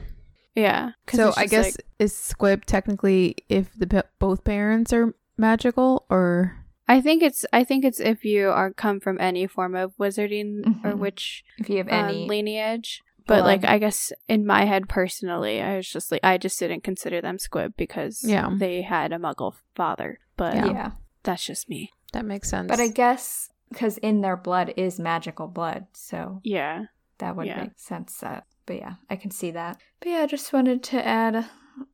[0.56, 0.92] Yeah.
[1.12, 6.58] So I guess like- is squib technically if the pa- both parents are magical or
[6.88, 10.84] I think it's I think it's if you are come from any form of wizarding
[10.86, 10.98] or Mhm.
[11.00, 13.02] witch if you have um, any, lineage.
[13.32, 13.64] But like.
[13.66, 17.38] I guess in my head personally, I was just like I just didn't consider them
[17.40, 18.50] squib because Yeah.
[18.56, 20.20] they had a muggle father.
[20.38, 20.66] But Yeah.
[20.72, 20.92] yeah.
[21.24, 21.92] that's just me.
[22.14, 22.68] that makes sense.
[22.68, 26.86] But I guess because in their blood is magical blood, so Yeah.
[27.20, 27.62] that would Yeah.
[27.62, 28.18] make sense.
[28.18, 29.78] That, but yeah, I can see that.
[30.02, 31.46] But yeah, I just wanted to add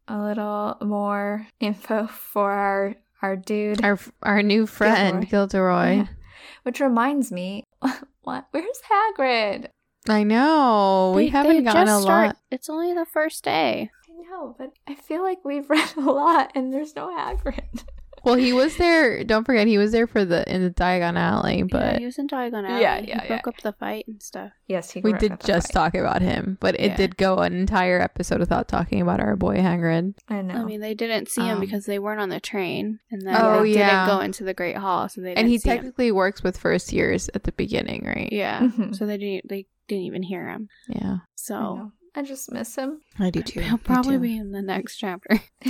[0.07, 3.83] a little more info for our our dude.
[3.83, 5.97] our our new friend Gilderoy.
[5.97, 6.07] Yeah.
[6.63, 7.63] Which reminds me,
[8.21, 8.47] what?
[8.51, 9.67] Where's Hagrid?
[10.09, 12.37] I know we haven't they gotten a just start- lot.
[12.51, 13.91] It's only the first day.
[14.09, 17.83] I know, but I feel like we've read a lot and there's no Hagrid.
[18.27, 19.23] Well, he was there.
[19.23, 22.17] Don't forget, he was there for the in the Diagon Alley, yeah, but he was
[22.19, 22.81] in Diagon Alley.
[22.81, 23.49] Yeah, yeah, He yeah, broke yeah.
[23.49, 24.51] up the fight and stuff.
[24.67, 25.79] Yes, he we grew up did the just fight.
[25.93, 26.57] talk about him.
[26.59, 26.95] But it Yeah.
[26.97, 30.15] did go an entire episode without talking about our boy Hagrid.
[30.27, 30.55] I know.
[30.55, 33.35] I mean, they didn't see him Um, because they weren't on the train, and then
[33.39, 34.05] Oh, they yeah.
[34.05, 35.77] didn't go into the Great Hall, so they didn't and he see him.
[35.77, 38.29] technically works with first years at the beginning, right?
[38.31, 38.93] Yeah, Mhm.
[38.95, 40.67] so they didn't they didn't even hear him.
[40.89, 41.91] Yeah, I, So know.
[42.17, 43.01] I just miss him.
[43.19, 43.59] I do too.
[43.59, 44.21] he'll probably too.
[44.21, 45.39] be in the next chapter.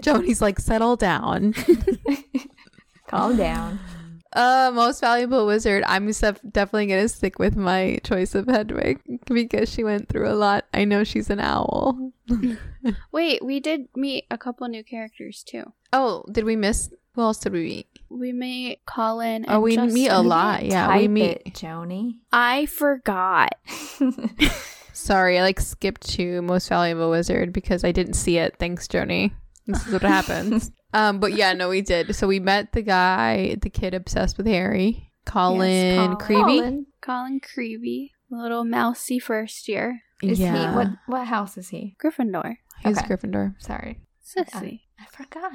[0.00, 1.54] Joni's like, settle down.
[3.08, 3.80] Calm down.
[4.32, 5.82] Uh, most valuable wizard.
[5.86, 10.34] I'm def- definitely gonna stick with my choice of Hedwig because she went through a
[10.36, 10.66] lot.
[10.74, 12.12] I know she's an owl.
[13.12, 15.72] Wait, we did meet a couple new characters too.
[15.94, 16.90] oh, did we miss?
[17.14, 17.86] Who else did we meet?
[18.10, 19.46] We meet Colin.
[19.46, 20.66] And Oh, we meet a lot.
[20.66, 22.16] Yeah, type we meet- it, Joni.
[22.30, 23.54] I forgot.
[24.96, 28.56] Sorry, I like skipped to most valuable wizard because I didn't see it.
[28.58, 29.32] Thanks, Joni.
[29.66, 30.70] This is what happens.
[30.94, 32.14] um, but yeah, no, we did.
[32.16, 36.60] So we met the guy, the kid obsessed with Harry, Colin Yes, Creevey.
[36.60, 36.86] Colin.
[37.02, 40.00] Colin Creevey, little mousy first year.
[40.22, 41.94] Is yeah, he what what house is he?
[42.02, 42.56] Gryffindor.
[42.82, 43.06] he's Okay.
[43.06, 43.54] Gryffindor.
[43.58, 44.00] Sorry.
[44.24, 44.80] Sissy.
[44.98, 45.52] I forgot.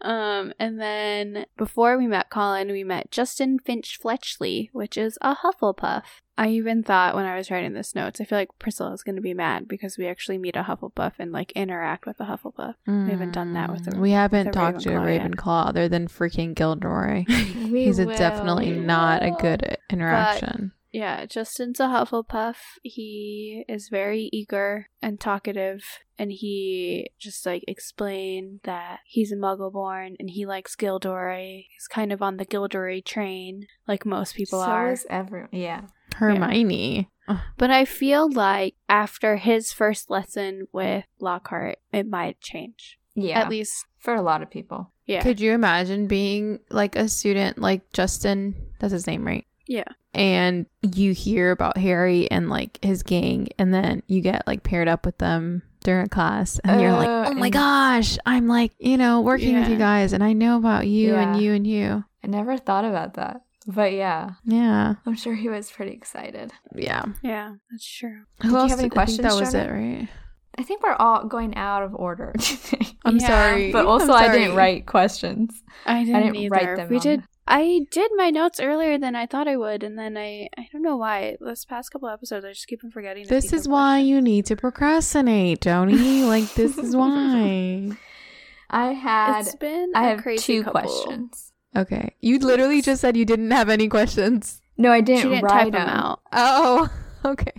[0.00, 5.36] um, and then before we met Colin, we met Justin Finch Fletchley, which is a
[5.36, 6.02] Hufflepuff.
[6.38, 9.16] I even thought when I was writing this notes, I feel like Priscilla is going
[9.16, 12.74] to be mad because we actually meet a Hufflepuff and like interact with a Hufflepuff.
[12.86, 15.68] We haven't done that with the- Mm, We haven't the talked to a Ravenclaw yet.
[15.68, 17.24] Other than freaking Gilderoy.
[17.72, 20.72] We He's a will, definitely we not a good interaction.
[20.90, 22.56] Yeah, Justin's a Hufflepuff.
[22.82, 25.82] He is very eager and talkative,
[26.18, 31.64] and he just like explained that he's a Muggle born and he likes Gilderoy.
[31.74, 34.92] He's kind of on the Gilderoy train, like most people so are.
[34.92, 35.50] is everyone.
[35.52, 35.82] Yeah.
[36.16, 37.08] Hermione.
[37.28, 42.98] Ugh, But I feel like after his first lesson with Lockhart, it might change.
[43.14, 43.40] Yeah.
[43.40, 44.92] At least, for a lot of people.
[45.06, 45.22] yeah.
[45.22, 48.54] Could you imagine being like a student like Justin?
[48.78, 49.44] That's his name, right?
[49.66, 49.84] yeah.
[50.14, 54.88] And you hear about Harry and like his gang, and then you get like paired
[54.88, 58.96] up with them during class, and you're like, Uh, oh my gosh, I'm like, you
[58.96, 62.04] know, working with you guys, and I know about you and you and you.
[62.24, 63.42] I never thought about that.
[63.70, 64.94] But yeah, Yeah.
[65.04, 66.52] I'm sure he was pretty excited.
[66.74, 67.04] Yeah.
[67.22, 68.22] Yeah, that's true.
[68.42, 68.70] Who you else?
[68.70, 70.08] have any did- I think that questions, was it, right?
[70.56, 72.34] I think we're all going out of order.
[73.04, 73.70] I'm Yeah, sorry.
[73.70, 75.62] but also, I'm I didn't write questions.
[75.86, 76.50] I didn't, I didn't either.
[76.50, 76.88] write them.
[76.88, 77.22] We on did.
[77.46, 80.82] I did my notes earlier than I thought I would, and then I I don't
[80.82, 81.36] know why.
[81.40, 83.24] This past couple episodes, I just keep on forgetting.
[83.24, 84.08] to This is why questions.
[84.08, 86.26] you need to procrastinate, Joni.
[86.34, 87.90] like this is why.
[88.70, 89.40] I had.
[89.46, 89.92] It's been.
[89.94, 90.80] I a have crazy two couple.
[90.80, 91.52] questions.
[91.76, 92.14] Okay.
[92.20, 94.62] You literally just said you didn't have any questions.
[94.76, 96.20] No, I didn't, She didn't write type them out.
[96.32, 96.88] Oh,
[97.24, 97.52] okay.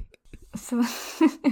[0.55, 0.83] So,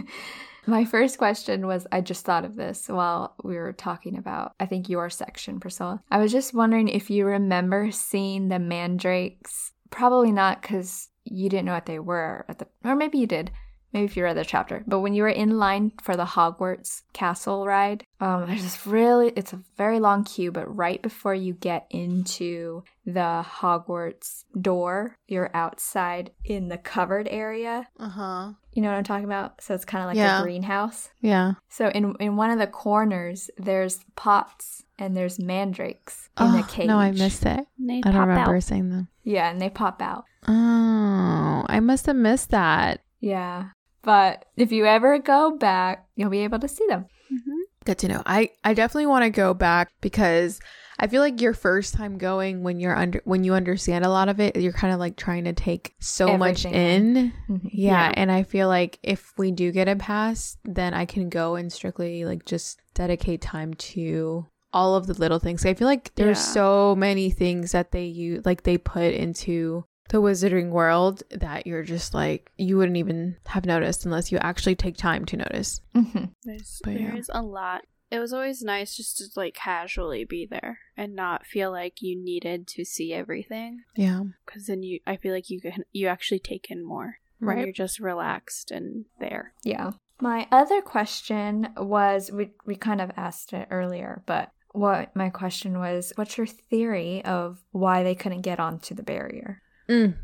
[0.66, 4.66] my first question was I just thought of this while we were talking about, I
[4.66, 6.02] think, your section, Priscilla.
[6.10, 9.74] I was just wondering if you remember seeing the mandrakes.
[9.90, 13.52] Probably not because you didn't know what they were at the, or maybe you did.
[13.94, 17.04] Maybe if you read the chapter, but when you were in line for the Hogwarts
[17.14, 21.54] castle ride, um, there's this really, it's a very long queue, but right before you
[21.54, 27.88] get into the Hogwarts door, you're outside in the covered area.
[28.00, 28.52] Uh huh.
[28.74, 29.62] You know what I'm talking about?
[29.64, 30.40] So it's kind of like Yeah.
[30.42, 31.10] a greenhouse.
[31.22, 31.54] Yeah.
[31.70, 36.64] So in in one of the corners, there's pots and there's mandrakes in oh, a
[36.64, 36.88] cage.
[36.88, 37.66] No, I missed it.
[37.80, 38.64] They I don't remember out.
[38.64, 39.08] saying them.
[39.24, 40.26] Yeah, and they pop out.
[40.48, 43.02] Oh, I must have missed that.
[43.20, 43.70] Yeah,
[44.08, 47.06] but if you ever go back, you'll be able to see them.
[47.32, 47.60] Mhm.
[47.86, 48.24] Good to know.
[48.26, 50.60] I I definitely want to go back because
[51.00, 54.30] I feel like your first time going when you're under when you understand a lot
[54.30, 57.34] of it, you're kind of like trying to take so much in.
[57.50, 57.60] Mhm.
[57.72, 58.14] Yeah, Yeah.
[58.16, 61.72] and I feel like if we do get a pass, then I can go and
[61.72, 65.66] strictly like just dedicate time to all of the little things.
[65.66, 66.54] I feel like there's Yeah.
[66.54, 71.84] so many things that they use like they put into the wizarding world that you're
[71.84, 75.82] just like you wouldn't even have noticed unless you actually take time to notice.
[75.96, 76.34] Mhm.
[76.44, 77.12] There's But yeah.
[77.12, 77.84] there's a lot.
[78.10, 82.16] It was always nice just to like casually be there and not feel like you
[82.18, 84.22] needed to see everything Yeah.
[84.46, 87.60] because then you I feel like you can you actually take in more Right.
[87.66, 89.54] you're just relaxed and there.
[89.64, 89.92] Yeah.
[90.22, 95.78] My other question was we we kind of asked it earlier, but what my question
[95.80, 99.62] was, what's your theory of why they couldn't get onto the barrier?
[99.90, 100.16] Mm,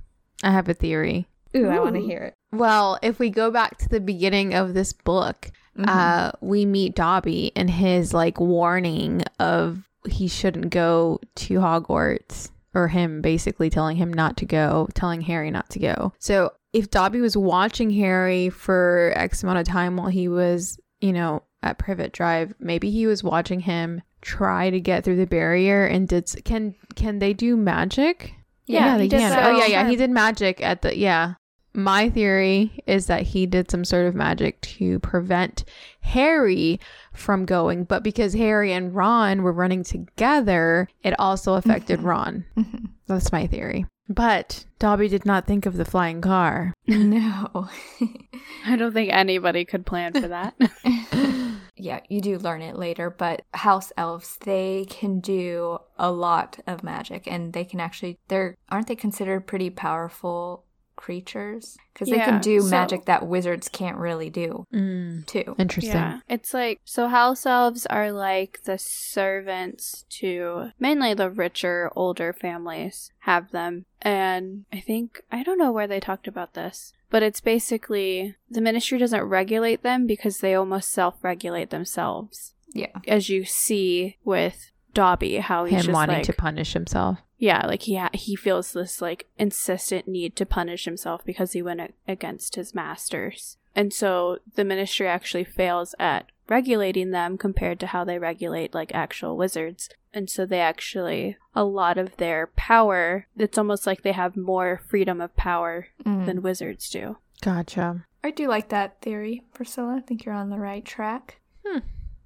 [0.43, 1.28] I have a theory.
[1.55, 2.34] Ooh, I want to hear it.
[2.51, 5.86] Well, if we go back to the beginning of this book, Mhm.
[5.88, 12.89] uh, we meet Dobby and his like warning of he shouldn't go to Hogwarts, or
[12.89, 16.11] him basically telling him not to go, telling Harry not to go.
[16.20, 21.14] So if Dobby was watching Harry for X amount of time while he was, you
[21.14, 25.86] know, at Privet Drive, maybe he was watching him try to get through the barrier
[25.86, 28.34] and did can can they do magic?
[28.66, 29.30] Yeah, they did can.
[29.32, 29.89] that Oh yeah, yeah.
[29.89, 31.34] He did magic at the yeah.
[31.76, 35.64] My theory is that he did some sort of magic to prevent
[36.01, 36.80] Harry
[37.14, 42.05] from going, but because Harry and Ron were running together, it also affected Mhm.
[42.05, 42.45] Ron.
[42.55, 42.89] Mhm.
[43.07, 43.88] That's my theory.
[44.07, 46.74] But Dobby did not think of the flying car.
[46.88, 47.70] no.
[48.68, 50.53] I don't think anybody could plan for that.
[51.76, 56.84] yeah, you do learn it later, but house elves, they can do a lot of
[56.84, 60.65] magic and they can actually they're aren't they considered pretty powerful
[60.95, 65.55] creatures cuz they can do so- magic that wizards can't really do Mm, too.
[65.57, 65.91] interesting.
[65.95, 68.78] Yeah, it's like so house elves are like the
[69.24, 73.86] servants to mainly the richer, older families have them.
[74.01, 78.59] And I think I don't know where they talked about this, but it's basically the
[78.59, 82.55] ministry doesn't regulate them because they almost self-regulate themselves.
[82.74, 82.88] Yeah.
[83.07, 87.20] As you see with Dobby, how he's Him wanting like, to punish himself.
[87.38, 91.61] yeah, like he ha- he feels this like insistent need to punish himself because he
[91.61, 93.57] went a- against his masters.
[93.76, 98.93] And so the ministry actually fails at regulating them compared to how they regulate like
[98.93, 99.89] actual wizards.
[100.13, 104.81] And so they actually a lot of their power, it's almost like they have more
[104.87, 106.25] freedom of power Mm.
[106.25, 107.17] than wizards do.
[107.41, 108.05] Gotcha.
[108.23, 109.95] I do like that theory, Priscilla.
[109.97, 111.39] I think you're on the right track.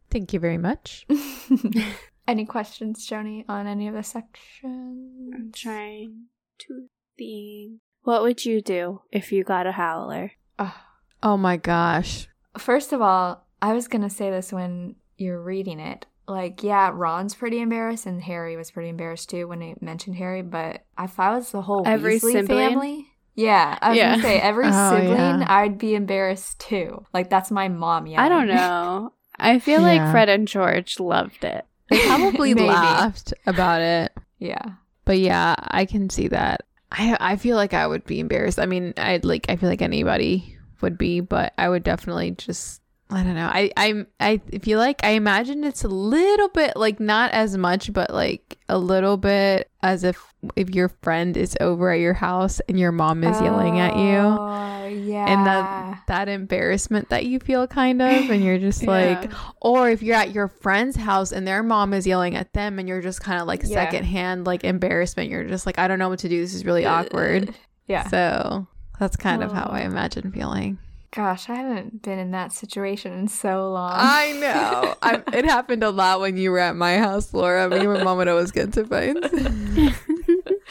[0.09, 1.05] Thank you very much.
[2.27, 5.33] any questions, Joni, on any of the sections?
[5.35, 6.25] I'm trying
[6.59, 6.87] to
[7.17, 7.79] think.
[8.03, 10.31] What would you do if you got a howler?
[10.57, 10.75] Oh.
[11.21, 12.27] Oh my gosh.
[12.57, 16.05] First of all, I was gonna say this when you're reading it.
[16.27, 20.41] Like, yeah, Ron's pretty embarrassed, and Harry was pretty embarrassed too when it mentioned Harry.
[20.41, 22.69] But if I was the whole Every Weasley sibling?
[22.69, 24.09] family, yeah, I was Yeah.
[24.11, 25.45] gonna say every Oh, sibling, yeah.
[25.47, 27.05] I'd be embarrassed too.
[27.13, 28.07] Like, that's my mom.
[28.07, 29.13] Yeah, I don't know.
[29.39, 31.65] I feel like Fred and George loved it.
[31.89, 34.11] They probably laughed about it.
[34.39, 34.63] Yeah.
[35.05, 36.61] But yeah, I can see that.
[36.91, 38.59] I I feel like I would be embarrassed.
[38.59, 42.81] I mean, I'd like I feel like anybody would be, but I would definitely just
[43.09, 43.49] I don't know.
[43.51, 47.93] I I I feel like I imagine it's a little bit like not as much,
[47.93, 50.21] but like a little bit as if
[50.57, 54.17] if your friend is over at your house and your mom is yelling at you.
[54.17, 55.25] Oh, yeah.
[55.25, 59.37] And that that embarrassment that you feel kind of and you're just like Yeah.
[59.61, 62.89] or if you're at your friend's house and their mom is yelling at them and
[62.89, 63.69] you're just kind of like Yeah.
[63.85, 66.85] secondhand like embarrassment you're just like i don't know what to do this is really
[66.85, 67.53] uh, awkward
[67.87, 68.07] Yeah.
[68.07, 68.67] so
[68.99, 69.73] that's kind of how oh.
[69.75, 69.87] i Oh.
[69.87, 70.77] imagine feeling
[71.11, 73.93] Gosh, I haven't been in that situation in so long.
[73.95, 77.77] i know I, it happened a lot when you were at my house laura me
[77.77, 79.19] and my mom would always get into fights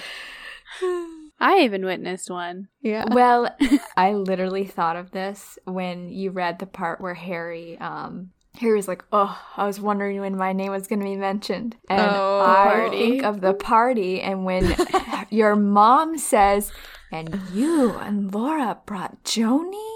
[1.39, 2.69] I even witnessed one.
[2.81, 3.55] yeah well,
[3.97, 8.89] I literally thought of this when you read the part where Harry, um, Harry was
[8.89, 12.41] like, "Oh, I was wondering when my name was going to be mentioned," and Oh.
[12.45, 12.99] I Party.
[13.11, 14.75] think of the party, and when
[15.31, 16.73] your mom says,
[17.13, 19.96] "And you and Laura brought Joni,"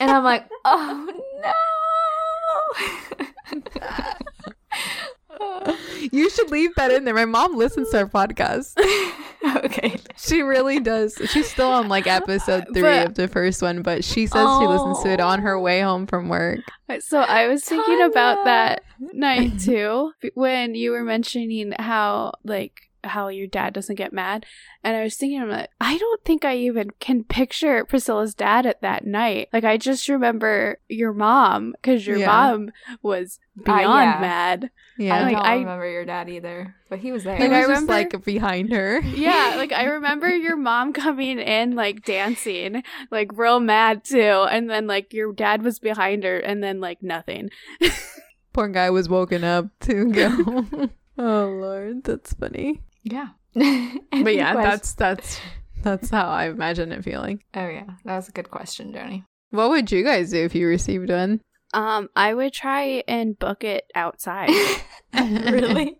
[0.00, 1.08] and I'm like, "Oh
[1.42, 1.52] no."
[6.12, 8.74] you should leave that in there my mom listens to our podcast
[9.64, 9.96] okay.
[10.16, 11.18] She really does.
[11.30, 14.66] She's still on like episode three But- of the first one, but she says she
[14.66, 16.60] listens to it on her way home from work.
[17.00, 18.82] So I was thinking about that
[19.12, 24.44] night too when you were mentioning how like how your dad doesn't get mad
[24.82, 28.66] and i was thinking i'm like i don't think i even can picture priscilla's dad
[28.66, 32.26] at that night like i just remember your mom because your Yeah.
[32.26, 32.70] mom
[33.02, 34.20] was uh, beyond yeah.
[34.20, 37.36] mad Yeah, I like, don't I- remember your dad either, but he was there.
[37.36, 39.00] he like, was I just like behind her.
[39.00, 44.68] yeah like i remember your mom coming in like dancing like real mad too and
[44.70, 47.50] then like your dad was behind her and then like nothing
[48.52, 50.88] Poor guy was woken up to go.
[51.18, 52.82] oh lord, that's funny.
[53.04, 53.28] Yeah.
[53.54, 55.38] But yeah, that's that's
[55.82, 57.42] that's how I imagine it feeling.
[57.54, 59.24] Oh yeah, that was a good question, Joni.
[59.50, 61.40] What would you guys do if you received one?
[61.72, 64.48] um i would try and book it outside
[65.14, 65.98] really?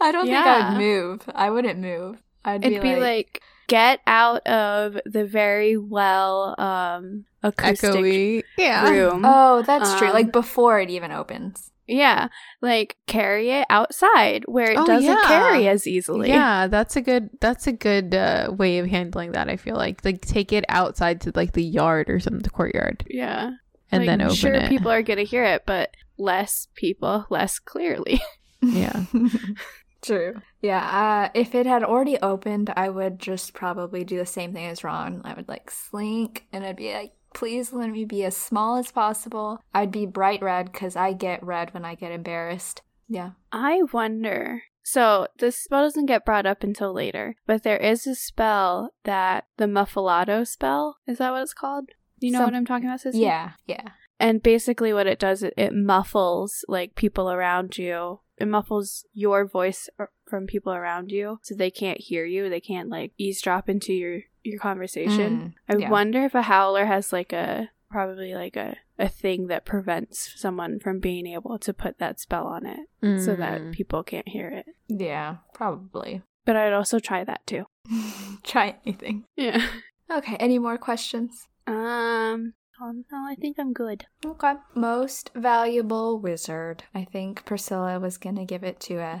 [0.00, 1.22] I don't think I'd move.
[1.34, 2.22] I wouldn't move.
[2.44, 8.42] I'd It'd be like, get out of the very well um acoustic Echoey.
[8.56, 8.88] Yeah.
[8.90, 9.22] room.
[9.24, 10.08] oh, that's true.
[10.08, 11.70] um, Like before it even opens.
[11.88, 12.28] Yeah,
[12.60, 15.22] like carry it outside where it Oh, doesn't yeah.
[15.26, 16.28] carry as easily.
[16.28, 19.48] Yeah, that's a good that's a good uh, way of handling that.
[19.48, 23.04] I feel like like take it outside to like the yard or something, the courtyard,
[23.08, 23.52] yeah.
[23.90, 24.68] and Like, then open sure, it.
[24.68, 28.20] people are gonna hear it, but less people, less clearly.
[28.62, 29.04] yeah,
[30.02, 30.40] True.
[30.60, 30.78] Yeah,
[31.26, 34.84] uh, if it had already opened, I would just probably do the same thing as
[34.84, 35.22] Ron.
[35.24, 38.90] I would like slink and I'd be like, please let me be as small as
[38.90, 39.60] possible.
[39.74, 42.82] I'd be bright red because I get red when I get embarrassed.
[43.08, 43.30] Yeah.
[43.52, 44.62] I wonder.
[44.82, 49.44] So this spell doesn't get brought up until later, but there is a spell that
[49.58, 51.90] the Muffliato spell is that what it's called?
[52.20, 53.20] You know Some- what I'm talking about, Sissy?
[53.20, 53.52] Yeah.
[53.66, 53.88] Yeah.
[54.20, 58.20] And basically, what it does, it, it muffles like people around you.
[58.36, 59.88] It muffles your voice
[60.28, 62.48] from people around you, so they can't hear you.
[62.48, 65.54] They can't like eavesdrop into your your conversation.
[65.68, 65.90] I Mm, yeah.
[65.90, 70.80] wonder if a howler has like a probably like a a thing that prevents someone
[70.80, 72.80] from being able to put that spell on it,
[73.24, 73.72] so that Mm.
[73.72, 74.66] people can't hear it.
[74.88, 75.36] Yeah.
[75.54, 76.22] Probably.
[76.44, 77.66] But I'd also try that too.
[78.42, 79.24] Try anything.
[79.36, 79.62] Yeah.
[80.10, 80.36] Okay.
[80.40, 81.46] Any more questions?
[81.66, 82.54] Um.
[82.80, 84.06] Oh, no, I think I'm good.
[84.24, 84.54] Okay.
[84.74, 86.84] Most valuable wizard.
[86.94, 89.20] I think Priscilla was gonna give it to a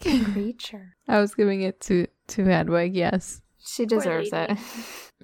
[0.00, 0.96] creature.
[1.08, 2.94] I was giving it to to Hedwig.
[2.96, 3.40] Yes.
[3.64, 4.58] She deserves it.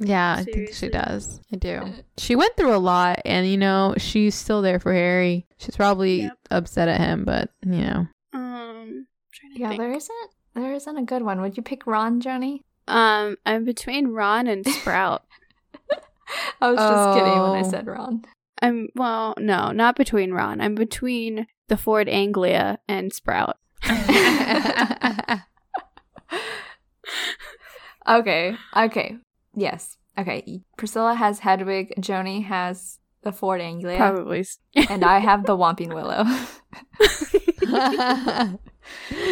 [0.00, 1.38] Yeah, I think she does.
[1.52, 1.82] I do.
[2.16, 5.46] She went through a lot, and you know she's still there for Harry.
[5.58, 6.32] She's probably Yep.
[6.50, 8.06] upset at him, but you know.
[8.32, 9.06] Um.
[9.34, 9.80] To Yeah, think.
[9.82, 10.30] there isn't.
[10.54, 11.42] There isn't a good one.
[11.42, 12.60] Would you pick Ron, Joni?
[12.88, 15.24] Um, I'm between Ron and Sprout.
[16.62, 17.70] I was just kidding when I Oh.
[17.70, 18.24] said Ron.
[18.62, 20.62] I'm well, no, not between Ron.
[20.62, 23.58] I'm between the Ford Anglia and Sprout.
[28.09, 28.57] Okay.
[28.76, 29.16] Okay.
[29.55, 29.97] Yes.
[30.18, 30.62] Okay.
[30.76, 31.93] Priscilla has Hedwig.
[32.01, 33.97] Joni has the Ford Anglia.
[33.97, 34.45] Probably.
[34.91, 36.24] And I have the Whomping Willow.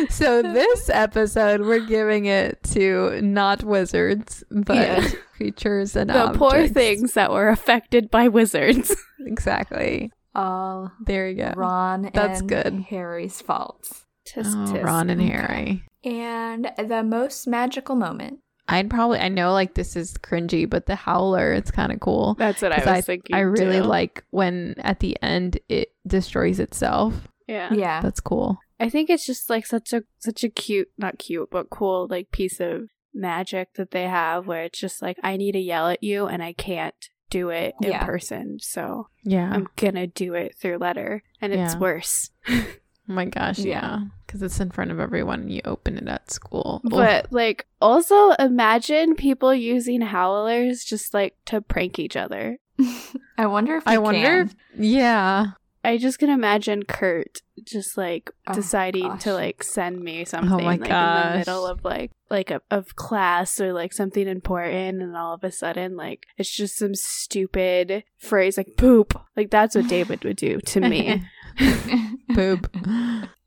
[0.08, 5.08] so this episode, we're giving it to not wizards, but Yeah.
[5.36, 8.94] creatures and the poor things that were affected by wizards.
[9.26, 10.12] Exactly.
[10.34, 11.52] All There you go.
[11.56, 12.84] Ron That's and good.
[12.88, 14.06] Harry's faults.
[14.30, 14.84] Tisk, Oh, tisk.
[14.84, 15.30] Ron and Okay.
[15.30, 15.84] Harry.
[16.04, 18.38] And the most magical moment.
[18.68, 22.34] I'd probably I know like this is cringy, but the howler it's kind of cool.
[22.38, 23.34] That's what I 'Cause was I, thinking.
[23.36, 23.86] I really too.
[23.86, 27.26] like when at the end it destroys itself.
[27.48, 27.72] Yeah.
[27.74, 28.00] Yeah.
[28.00, 28.58] That's cool.
[28.78, 32.30] I think it's just like such a such a cute, not cute, but cool like
[32.30, 36.02] piece of magic that they have where it's just like I need to yell at
[36.04, 36.94] you and I can't
[37.28, 38.04] do it in Yeah.
[38.06, 38.58] person.
[38.60, 39.50] So Yeah.
[39.52, 41.80] I'm gonna do it through letter and it's Yeah.
[41.80, 42.30] worse.
[43.10, 43.58] oh my gosh.
[43.58, 43.66] Yeah.
[43.80, 44.00] Yeah.
[44.26, 45.40] Because it's in front of everyone.
[45.40, 46.80] and You open it at school.
[46.84, 46.90] Ugh.
[46.92, 52.58] But like also imagine people using howlers just like to prank each other.
[53.38, 54.40] I wonder if I you wonder.
[54.42, 55.46] If, yeah.
[55.82, 59.22] I just can imagine Kurt just like Oh, deciding gosh.
[59.24, 62.50] to like send me oh something Oh my like in the middle of like like
[62.50, 66.76] a of class or like something important and all of a sudden like it's just
[66.76, 69.18] some stupid phrase like poop.
[69.36, 71.24] Like that's what David would do to me.
[72.34, 72.74] Poop.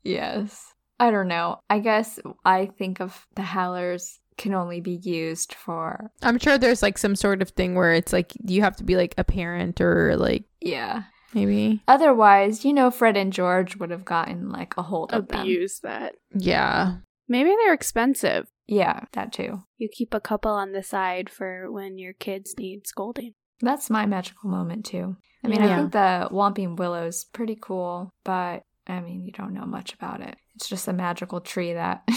[0.02, 0.72] yes.
[1.00, 1.58] I don't know.
[1.68, 6.82] I guess I think of the howlers can only be used for I'm sure there's
[6.82, 9.80] like some sort of thing where it's like you have to be like a parent
[9.80, 11.04] or like yeah.
[11.32, 11.82] maybe.
[11.86, 15.40] Otherwise, you know, Fred and George would have gotten like a hold of them.
[15.40, 16.14] Abuse that.
[16.34, 16.96] Yeah.
[17.28, 18.46] Maybe they're expensive.
[18.66, 19.62] Yeah, that too.
[19.78, 23.34] You keep a couple on the side for when your kids need scolding.
[23.60, 25.16] That's my magical moment too.
[25.44, 29.66] I mean, I think the Whomping is pretty cool, but I mean, you don't know
[29.66, 30.36] much about it.
[30.54, 32.08] It's just a magical tree that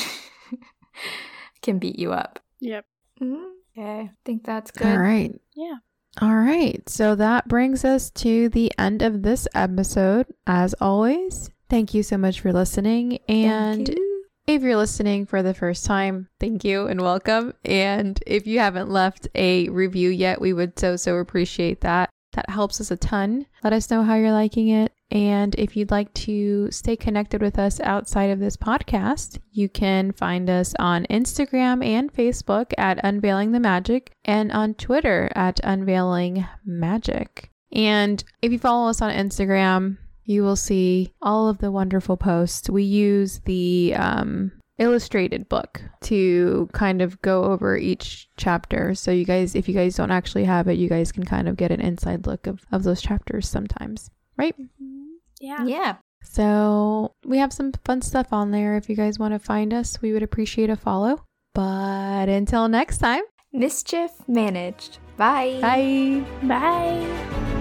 [1.61, 2.39] can beat you up.
[2.59, 2.86] Yep.
[3.21, 4.88] Mm, Okay, I think that's good.
[4.88, 5.39] All right.
[5.55, 5.75] Yeah.
[6.19, 6.88] All right.
[6.89, 10.25] So that brings us to the end of this episode.
[10.47, 13.19] As always, thank you so much for listening.
[13.28, 14.25] And you.
[14.47, 17.53] if you're listening for the first time, thank you and welcome.
[17.63, 22.09] And if you haven't left a review yet, we would so, so appreciate that.
[22.38, 23.48] That helps us a ton.
[23.64, 24.94] Let us know how you're liking it.
[25.10, 30.12] And if you'd like to stay connected with us outside of this podcast, you can
[30.12, 36.46] find us on Instagram and Facebook at Unveiling the Magic and on Twitter at Unveiling
[36.64, 37.50] Magic.
[37.72, 42.70] And if you follow us on Instagram, you will see all of the wonderful posts.
[42.70, 48.93] We use the um, illustrated book to kind of go over each chapter.
[48.95, 51.57] So you guys, if you guys don't actually have it, you guys can kind of
[51.57, 54.55] get an inside look of, of those chapters sometimes, right?
[54.59, 55.03] Mm-hmm.
[55.39, 55.65] Yeah.
[55.65, 55.95] Yeah.
[56.23, 58.78] So we have some fun stuff on there.
[58.78, 61.23] If you guys want to find us, we would appreciate a follow.
[61.53, 63.23] But until next time,
[63.53, 64.99] Mischief managed.
[65.17, 65.57] Bye.
[65.61, 66.23] bye.
[66.47, 67.53] Bye.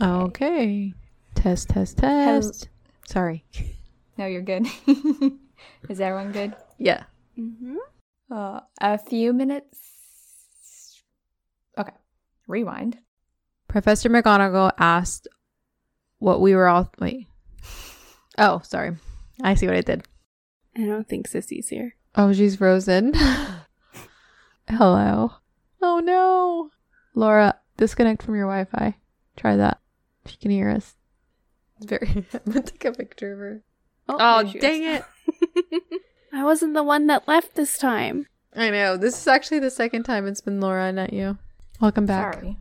[0.00, 0.94] Okay.
[1.34, 2.68] Test, test, test.
[3.06, 3.44] Sorry.
[4.18, 4.66] No, you're good.
[5.88, 6.54] Is everyone good?
[6.76, 7.04] Yeah.
[7.38, 7.76] Mm-hmm.
[8.30, 11.00] Uh, a few minutes.
[11.78, 11.94] Okay.
[12.46, 12.98] Rewind.
[13.66, 15.26] Professor McGonagall asked
[16.18, 16.92] what we were all.
[16.98, 17.28] Wait.
[18.38, 18.96] Oh, sorry.
[19.42, 20.04] I see what I did.
[20.76, 21.96] I don't think Sissy's here.
[22.14, 23.12] Oh, she's frozen.
[24.68, 25.32] Hello.
[25.80, 26.70] Oh no.
[27.14, 28.96] Laura, disconnect from your Wi Fi.
[29.36, 29.79] Try that.
[30.26, 30.96] She can hear us.
[31.76, 32.08] It's very.
[32.34, 33.62] I'm gonna take a picture of her.
[34.08, 35.02] Oh, oh there she dang goes.
[35.42, 35.82] it.
[36.32, 38.26] I wasn't the one that left this time.
[38.54, 38.96] I know.
[38.96, 41.38] This is actually the second time it's been Laura, not you.
[41.80, 42.34] Welcome back.
[42.34, 42.58] Sorry.